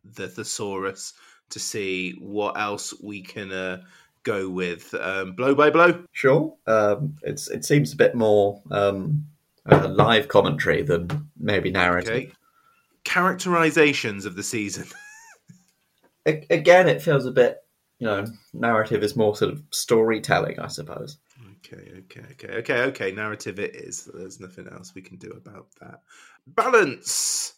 the 0.04 0.28
thesaurus 0.28 1.12
to 1.50 1.60
see 1.60 2.12
what 2.12 2.58
else 2.58 2.94
we 3.02 3.22
can. 3.22 3.52
Uh, 3.52 3.82
go 4.24 4.48
with 4.48 4.94
um, 4.94 5.34
blow 5.34 5.54
by 5.54 5.70
blow. 5.70 6.04
Sure, 6.12 6.54
um, 6.66 7.16
it's 7.22 7.50
it 7.50 7.64
seems 7.64 7.92
a 7.92 7.96
bit 7.96 8.14
more 8.14 8.62
um, 8.70 9.26
uh, 9.70 9.88
live 9.88 10.28
commentary 10.28 10.82
than 10.82 11.30
maybe 11.38 11.70
narrative. 11.70 12.12
Okay. 12.12 12.32
Characterizations 13.04 14.24
of 14.24 14.36
the 14.36 14.42
season. 14.42 14.86
Again, 16.26 16.88
it 16.88 17.02
feels 17.02 17.26
a 17.26 17.32
bit, 17.32 17.58
you 17.98 18.06
know, 18.06 18.26
narrative 18.52 19.02
is 19.02 19.16
more 19.16 19.34
sort 19.34 19.52
of 19.52 19.62
storytelling, 19.70 20.60
I 20.60 20.68
suppose. 20.68 21.18
Okay, 21.58 21.90
okay, 21.98 22.22
okay, 22.32 22.54
okay, 22.58 22.80
okay. 22.82 23.12
Narrative 23.12 23.58
it 23.58 23.74
is. 23.74 24.08
There's 24.12 24.40
nothing 24.40 24.68
else 24.68 24.94
we 24.94 25.02
can 25.02 25.16
do 25.16 25.30
about 25.30 25.66
that. 25.80 26.02
Balance. 26.46 27.54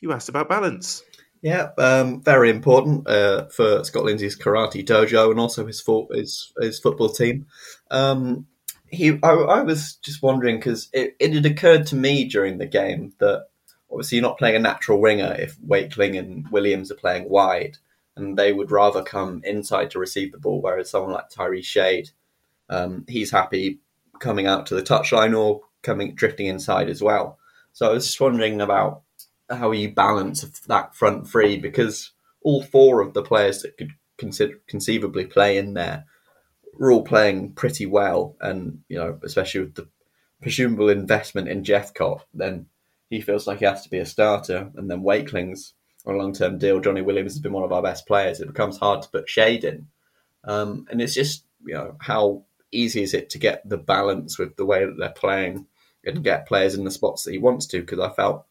You 0.00 0.12
asked 0.12 0.28
about 0.28 0.48
balance. 0.48 1.02
Yeah, 1.40 1.68
um, 1.78 2.20
very 2.22 2.50
important 2.50 3.08
uh, 3.08 3.46
for 3.46 3.84
Scott 3.84 4.04
Lindsey's 4.04 4.36
karate 4.36 4.84
dojo 4.84 5.30
and 5.30 5.38
also 5.38 5.66
his 5.66 5.84
his, 6.10 6.52
his 6.60 6.80
football 6.80 7.10
team. 7.10 7.46
Um, 7.90 8.46
he, 8.90 9.18
I, 9.22 9.30
I, 9.30 9.62
was 9.62 9.94
just 9.96 10.22
wondering 10.22 10.56
because 10.56 10.88
it, 10.92 11.14
it 11.20 11.34
had 11.34 11.46
occurred 11.46 11.86
to 11.88 11.96
me 11.96 12.24
during 12.24 12.58
the 12.58 12.66
game 12.66 13.12
that 13.18 13.46
obviously 13.90 14.16
you're 14.16 14.22
not 14.22 14.38
playing 14.38 14.56
a 14.56 14.60
natural 14.60 15.00
winger 15.00 15.36
if 15.38 15.56
Wakeling 15.60 16.16
and 16.16 16.48
Williams 16.50 16.90
are 16.90 16.96
playing 16.96 17.28
wide, 17.28 17.76
and 18.16 18.36
they 18.36 18.52
would 18.52 18.70
rather 18.70 19.02
come 19.02 19.42
inside 19.44 19.90
to 19.92 19.98
receive 19.98 20.32
the 20.32 20.38
ball, 20.38 20.60
whereas 20.60 20.90
someone 20.90 21.12
like 21.12 21.30
Tyrese 21.30 21.64
Shade, 21.64 22.10
um, 22.68 23.04
he's 23.08 23.30
happy 23.30 23.78
coming 24.18 24.46
out 24.46 24.66
to 24.66 24.74
the 24.74 24.82
touchline 24.82 25.38
or 25.38 25.60
coming 25.82 26.14
drifting 26.14 26.46
inside 26.46 26.88
as 26.88 27.02
well. 27.02 27.38
So 27.72 27.88
I 27.88 27.92
was 27.92 28.06
just 28.06 28.20
wondering 28.20 28.60
about 28.60 29.02
how 29.50 29.70
you 29.72 29.92
balance 29.92 30.42
that 30.42 30.94
front 30.94 31.28
three 31.28 31.58
because 31.58 32.12
all 32.42 32.62
four 32.62 33.00
of 33.00 33.14
the 33.14 33.22
players 33.22 33.62
that 33.62 33.76
could 33.76 33.92
consider, 34.16 34.60
conceivably 34.66 35.26
play 35.26 35.56
in 35.58 35.74
there 35.74 36.04
are 36.80 36.90
all 36.90 37.02
playing 37.02 37.52
pretty 37.52 37.86
well, 37.86 38.36
and 38.40 38.80
you 38.88 38.96
know, 38.96 39.18
especially 39.24 39.60
with 39.60 39.74
the 39.74 39.88
presumable 40.40 40.88
investment 40.88 41.48
in 41.48 41.64
Jephcott, 41.64 42.20
then 42.32 42.66
he 43.10 43.20
feels 43.20 43.46
like 43.46 43.58
he 43.58 43.64
has 43.64 43.82
to 43.82 43.90
be 43.90 43.98
a 43.98 44.06
starter, 44.06 44.70
and 44.76 44.90
then 44.90 45.02
Wakeling's 45.02 45.74
on 46.06 46.14
a 46.14 46.18
long-term 46.18 46.58
deal. 46.58 46.80
Jonny 46.80 47.02
Williams 47.02 47.32
has 47.32 47.40
been 47.40 47.52
one 47.52 47.64
of 47.64 47.72
our 47.72 47.82
best 47.82 48.06
players. 48.06 48.40
It 48.40 48.48
becomes 48.48 48.78
hard 48.78 49.02
to 49.02 49.08
put 49.08 49.28
Shade 49.28 49.64
in, 49.64 49.88
um, 50.44 50.86
and 50.90 51.00
it's 51.00 51.14
just 51.14 51.44
you 51.64 51.74
know 51.74 51.96
how 52.00 52.44
easy 52.70 53.02
is 53.02 53.14
it 53.14 53.30
to 53.30 53.38
get 53.38 53.68
the 53.68 53.78
balance 53.78 54.38
with 54.38 54.56
the 54.56 54.66
way 54.66 54.84
that 54.84 54.96
they're 54.98 55.10
playing 55.10 55.66
and 56.04 56.22
get 56.22 56.46
players 56.46 56.74
in 56.74 56.84
the 56.84 56.90
spots 56.90 57.24
that 57.24 57.32
he 57.32 57.38
wants 57.38 57.66
to? 57.66 57.80
Because 57.80 57.98
I 57.98 58.10
felt 58.10 58.46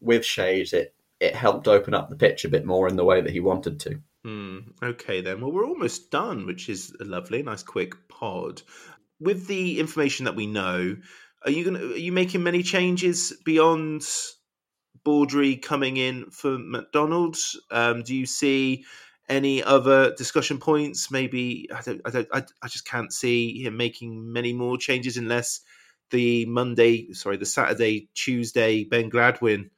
with 0.00 0.24
Shades, 0.24 0.72
it 0.72 0.94
it 1.20 1.34
helped 1.34 1.66
open 1.66 1.94
up 1.94 2.08
the 2.08 2.16
pitch 2.16 2.44
a 2.44 2.48
bit 2.48 2.64
more 2.64 2.88
in 2.88 2.96
the 2.96 3.04
way 3.04 3.20
that 3.20 3.32
he 3.32 3.40
wanted 3.40 3.80
to. 3.80 4.00
Mm, 4.24 4.72
okay, 4.82 5.20
then. 5.20 5.40
Well, 5.40 5.52
we're 5.52 5.66
almost 5.66 6.10
done, 6.10 6.46
which 6.46 6.68
is 6.68 6.94
lovely. 7.00 7.42
Nice, 7.42 7.62
quick 7.62 8.08
pod. 8.08 8.62
With 9.20 9.46
the 9.46 9.80
information 9.80 10.26
that 10.26 10.36
we 10.36 10.46
know, 10.46 10.96
are 11.44 11.50
you 11.50 11.64
going? 11.64 11.76
Are 11.76 11.96
you 11.96 12.12
making 12.12 12.42
many 12.42 12.62
changes 12.62 13.32
beyond 13.44 14.06
Baudry 15.04 15.56
coming 15.56 15.96
in 15.96 16.30
for 16.30 16.58
MacDonald's? 16.58 17.60
Um, 17.70 18.02
do 18.02 18.14
you 18.14 18.26
see 18.26 18.84
any 19.28 19.62
other 19.62 20.14
discussion 20.14 20.58
points? 20.58 21.10
Maybe 21.10 21.68
I 21.74 21.80
don't. 21.80 22.00
I 22.04 22.10
don't. 22.10 22.28
I, 22.32 22.44
I 22.62 22.68
just 22.68 22.86
can't 22.86 23.12
see 23.12 23.62
him 23.64 23.76
making 23.76 24.32
many 24.32 24.52
more 24.52 24.78
changes 24.78 25.16
unless 25.16 25.60
the 26.10 26.46
Monday, 26.46 27.12
sorry, 27.12 27.36
the 27.36 27.46
Saturday, 27.46 28.08
Tuesday 28.14 28.84
Ben 28.84 29.10
Gladwin 29.10 29.70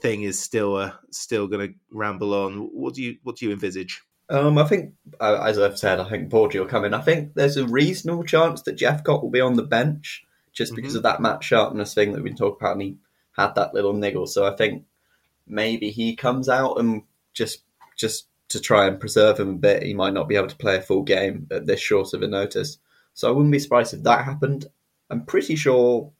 thing 0.00 0.22
is 0.22 0.38
still 0.38 0.76
uh, 0.76 0.92
still 1.10 1.46
going 1.46 1.68
to 1.68 1.74
ramble 1.90 2.34
on. 2.34 2.70
What 2.72 2.94
do 2.94 3.02
you 3.02 3.18
what 3.22 3.36
do 3.36 3.46
you 3.46 3.52
envisage? 3.52 4.02
Um, 4.30 4.58
I 4.58 4.64
think, 4.64 4.92
uh, 5.20 5.42
as 5.44 5.58
I've 5.58 5.78
said, 5.78 6.00
I 6.00 6.08
think 6.08 6.28
Baudry 6.28 6.60
will 6.60 6.66
come 6.66 6.84
in. 6.84 6.92
I 6.92 7.00
think 7.00 7.34
there's 7.34 7.56
a 7.56 7.66
reasonable 7.66 8.24
chance 8.24 8.60
that 8.62 8.76
Jephcott 8.76 9.22
will 9.22 9.30
be 9.30 9.40
on 9.40 9.54
the 9.54 9.62
bench 9.62 10.24
just 10.52 10.74
because 10.74 10.90
mm-hmm. 10.90 10.98
of 10.98 11.02
that 11.04 11.22
Matt 11.22 11.42
Sharpness 11.42 11.94
thing 11.94 12.12
that 12.12 12.16
we've 12.16 12.24
been 12.24 12.36
talking 12.36 12.58
about, 12.60 12.72
and 12.72 12.82
he 12.82 12.96
had 13.36 13.54
that 13.54 13.72
little 13.72 13.94
niggle. 13.94 14.26
So 14.26 14.46
I 14.46 14.54
think 14.54 14.84
maybe 15.46 15.90
he 15.90 16.14
comes 16.14 16.48
out 16.48 16.78
and 16.78 17.02
just 17.32 17.62
just 17.96 18.28
to 18.48 18.60
try 18.60 18.86
and 18.86 19.00
preserve 19.00 19.40
him 19.40 19.50
a 19.50 19.54
bit. 19.54 19.82
He 19.82 19.94
might 19.94 20.14
not 20.14 20.28
be 20.28 20.36
able 20.36 20.48
to 20.48 20.56
play 20.56 20.76
a 20.76 20.82
full 20.82 21.02
game 21.02 21.46
at 21.50 21.66
this 21.66 21.80
short 21.80 22.12
of 22.12 22.22
a 22.22 22.28
notice. 22.28 22.78
So 23.14 23.28
I 23.28 23.32
wouldn't 23.32 23.52
be 23.52 23.58
surprised 23.58 23.94
if 23.94 24.02
that 24.02 24.24
happened. 24.24 24.66
I'm 25.10 25.24
pretty 25.24 25.56
sure 25.56 26.12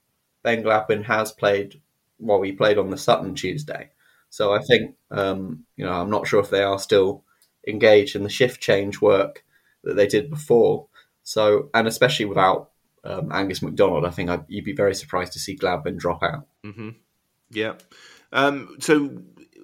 Ben 0.42 0.62
Gladwin 0.62 1.04
has 1.04 1.32
played 1.32 1.80
well, 2.18 2.40
we 2.40 2.52
played 2.52 2.78
on 2.78 2.90
the 2.90 2.98
Sutton 2.98 3.35
Tuesday. 3.35 3.90
So 4.31 4.52
I 4.52 4.61
think, 4.61 4.96
um, 5.11 5.64
you 5.76 5.85
know, 5.85 5.92
I'm 5.92 6.11
not 6.11 6.26
sure 6.26 6.40
if 6.40 6.50
they 6.50 6.62
are 6.62 6.78
still 6.78 7.24
engaged 7.66 8.16
in 8.16 8.22
the 8.22 8.28
shift 8.28 8.61
change 8.61 9.00
work 9.00 9.44
that 9.85 9.94
they 9.94 10.07
did 10.07 10.31
before. 10.31 10.88
So, 11.22 11.70
and 11.74 11.87
especially 11.87 12.26
without 12.26 12.70
um, 13.04 13.31
Angus 13.33 13.62
MacDonald, 13.62 14.04
I 14.04 14.11
think 14.11 14.31
I'd, 14.31 14.44
you'd 14.48 14.64
be 14.64 14.74
very 14.74 14.94
surprised 14.94 15.33
to 15.35 15.38
see 15.38 15.57
Gladwin 15.57 15.98
drop 15.98 16.22
out. 16.22 16.46
Mm-hmm. 16.64 16.90
Yeah. 17.50 17.74
Um, 18.33 18.76
so, 18.81 19.22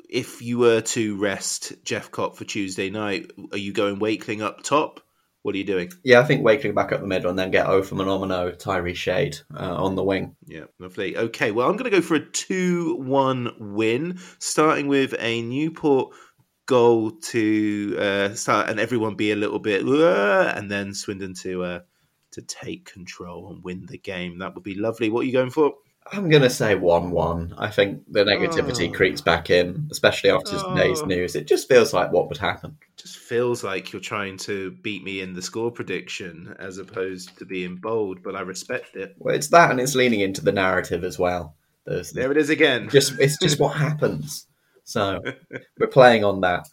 if 0.08 0.42
you 0.42 0.58
were 0.58 0.80
to 0.80 1.16
rest 1.18 1.72
Jephcott 1.84 2.36
for 2.36 2.44
Tuesday 2.44 2.88
night, 2.88 3.32
are 3.52 3.58
you 3.58 3.72
going 3.72 3.98
Wakeling 3.98 4.42
up 4.42 4.62
top 4.62 5.00
What 5.44 5.54
are 5.54 5.58
you 5.58 5.64
doing? 5.64 5.92
Yeah, 6.02 6.20
I 6.20 6.24
think 6.24 6.42
Wakeling 6.42 6.74
back 6.74 6.90
up 6.90 7.02
the 7.02 7.06
middle 7.06 7.28
and 7.28 7.38
then 7.38 7.50
get 7.50 7.66
O 7.66 7.82
for 7.82 7.96
Monomino, 7.96 8.58
Tyrese 8.58 8.96
Shade 8.96 9.36
uh, 9.54 9.74
on 9.76 9.94
the 9.94 10.02
wing. 10.02 10.36
Yeah, 10.46 10.64
lovely. 10.78 11.18
Okay, 11.18 11.50
well, 11.50 11.68
I'm 11.68 11.76
going 11.76 11.90
to 11.90 11.94
go 11.94 12.00
for 12.00 12.14
a 12.14 12.24
2 12.24 12.96
1 12.96 13.52
win, 13.58 14.18
starting 14.38 14.88
with 14.88 15.14
a 15.18 15.42
Newport 15.42 16.14
goal 16.64 17.10
to 17.10 17.94
uh, 18.00 18.34
start 18.34 18.70
and 18.70 18.80
everyone 18.80 19.16
be 19.16 19.32
a 19.32 19.36
little 19.36 19.58
bit, 19.58 19.82
and 19.82 20.70
then 20.70 20.94
Swindon 20.94 21.34
to 21.34 21.62
uh, 21.62 21.80
to 22.30 22.40
take 22.40 22.90
control 22.90 23.52
and 23.52 23.62
win 23.62 23.84
the 23.84 23.98
game. 23.98 24.38
That 24.38 24.54
would 24.54 24.64
be 24.64 24.76
lovely. 24.76 25.10
What 25.10 25.24
are 25.24 25.26
you 25.26 25.32
going 25.34 25.50
for? 25.50 25.74
I'm 26.12 26.28
going 26.28 26.42
to 26.42 26.50
say 26.50 26.74
1 26.74 27.10
1. 27.10 27.54
I 27.56 27.70
think 27.70 28.02
the 28.10 28.24
negativity 28.24 28.90
Oh. 28.90 28.92
creeps 28.92 29.20
back 29.22 29.48
in, 29.50 29.88
especially 29.90 30.30
after 30.30 30.50
today's 30.58 31.00
Oh. 31.02 31.06
news. 31.06 31.34
It 31.34 31.46
just 31.46 31.66
feels 31.68 31.92
like 31.94 32.12
what 32.12 32.28
would 32.28 32.36
happen. 32.36 32.76
Just 32.96 33.16
feels 33.16 33.64
like 33.64 33.92
you're 33.92 34.02
trying 34.02 34.36
to 34.38 34.72
beat 34.82 35.02
me 35.02 35.20
in 35.20 35.32
the 35.32 35.40
score 35.42 35.70
prediction 35.70 36.54
as 36.58 36.76
opposed 36.78 37.36
to 37.38 37.46
being 37.46 37.76
bold, 37.76 38.22
but 38.22 38.36
I 38.36 38.42
respect 38.42 38.96
it. 38.96 39.14
Well, 39.18 39.34
it's 39.34 39.48
that 39.48 39.70
and 39.70 39.80
it's 39.80 39.94
leaning 39.94 40.20
into 40.20 40.44
the 40.44 40.52
narrative 40.52 41.04
as 41.04 41.18
well. 41.18 41.54
There's 41.86 42.12
There 42.12 42.30
it 42.30 42.36
is 42.36 42.50
again. 42.50 42.88
just 42.90 43.18
It's 43.18 43.38
just 43.38 43.58
what 43.58 43.76
happens. 43.76 44.46
So 44.84 45.22
we're 45.78 45.86
playing 45.86 46.22
on 46.24 46.42
that. 46.42 46.68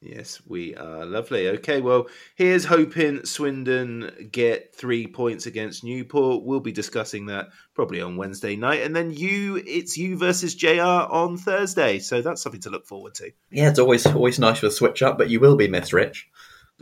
Yes, 0.00 0.40
we 0.46 0.76
are. 0.76 1.04
Lovely. 1.04 1.48
Okay, 1.48 1.80
well, 1.80 2.06
here's 2.36 2.64
hoping 2.64 3.24
Swindon 3.24 4.28
get 4.30 4.74
three 4.74 5.08
points 5.08 5.46
against 5.46 5.82
Newport. 5.82 6.44
We'll 6.44 6.60
be 6.60 6.70
discussing 6.70 7.26
that 7.26 7.48
probably 7.74 8.00
on 8.00 8.16
Wednesday 8.16 8.54
night. 8.54 8.82
And 8.82 8.94
then 8.94 9.10
you, 9.10 9.56
it's 9.56 9.96
you 9.96 10.16
versus 10.16 10.54
JR 10.54 10.82
on 10.82 11.36
Thursday. 11.36 11.98
So 11.98 12.22
that's 12.22 12.42
something 12.42 12.60
to 12.60 12.70
look 12.70 12.86
forward 12.86 13.14
to. 13.16 13.32
Yeah, 13.50 13.70
it's 13.70 13.80
always 13.80 14.06
always 14.06 14.38
nice 14.38 14.62
with 14.62 14.72
a 14.72 14.74
switch 14.74 15.02
up, 15.02 15.18
but 15.18 15.30
you 15.30 15.40
will 15.40 15.56
be 15.56 15.66
missed, 15.66 15.92
Rich. 15.92 16.28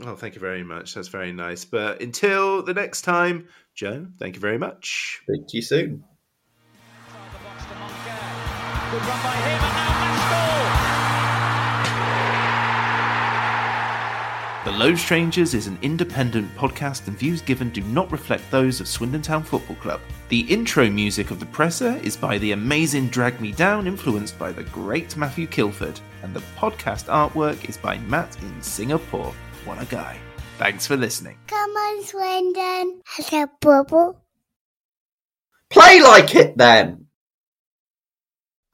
Oh, 0.05 0.14
thank 0.14 0.35
you 0.35 0.40
very 0.40 0.62
much. 0.62 0.92
That's 0.92 1.09
very 1.09 1.33
nice. 1.33 1.64
But 1.64 2.02
until 2.02 2.62
the 2.62 2.74
next 2.74 3.02
time, 3.02 3.48
Joe, 3.74 4.07
thank 4.18 4.35
you 4.35 4.40
very 4.40 4.59
much. 4.59 5.22
Speak 5.22 5.48
to 5.48 5.57
you 5.57 5.62
soon. 5.62 6.05
Good 14.76 14.84
run 14.84 14.90
by 14.90 14.90
him, 14.90 14.90
and 14.90 14.90
now 14.90 14.90
The 14.90 14.90
Low 14.90 14.94
Strangers 14.96 15.54
is 15.54 15.66
an 15.66 15.78
independent 15.82 16.54
podcast, 16.56 17.08
and 17.08 17.18
views 17.18 17.40
given 17.42 17.70
do 17.70 17.82
not 17.82 18.12
reflect 18.12 18.50
those 18.50 18.80
of 18.80 18.88
Swindon 18.88 19.22
Town 19.22 19.42
Football 19.42 19.76
Club. 19.76 20.00
The 20.28 20.40
intro 20.40 20.90
music 20.90 21.30
of 21.30 21.40
the 21.40 21.46
presser 21.46 22.00
is 22.02 22.16
by 22.16 22.38
the 22.38 22.52
amazing 22.52 23.08
Drag 23.08 23.40
Me 23.40 23.52
Down, 23.52 23.86
influenced 23.86 24.38
by 24.38 24.52
the 24.52 24.64
great 24.64 25.16
Matthew 25.16 25.46
Kilford, 25.46 26.00
and 26.22 26.34
the 26.34 26.42
podcast 26.56 27.06
artwork 27.06 27.68
is 27.68 27.76
by 27.76 27.98
Matt 27.98 28.36
in 28.42 28.62
Singapore. 28.62 29.32
What 29.64 29.82
a 29.82 29.86
guy. 29.86 30.18
Thanks 30.58 30.86
for 30.86 30.96
listening. 30.96 31.38
Come 31.46 31.70
on, 31.70 32.04
Swindon. 32.04 33.00
Has 33.04 33.32
a 33.32 33.48
bubble? 33.60 34.22
Play 35.70 36.00
like 36.00 36.34
it 36.34 36.56
then! 36.56 37.05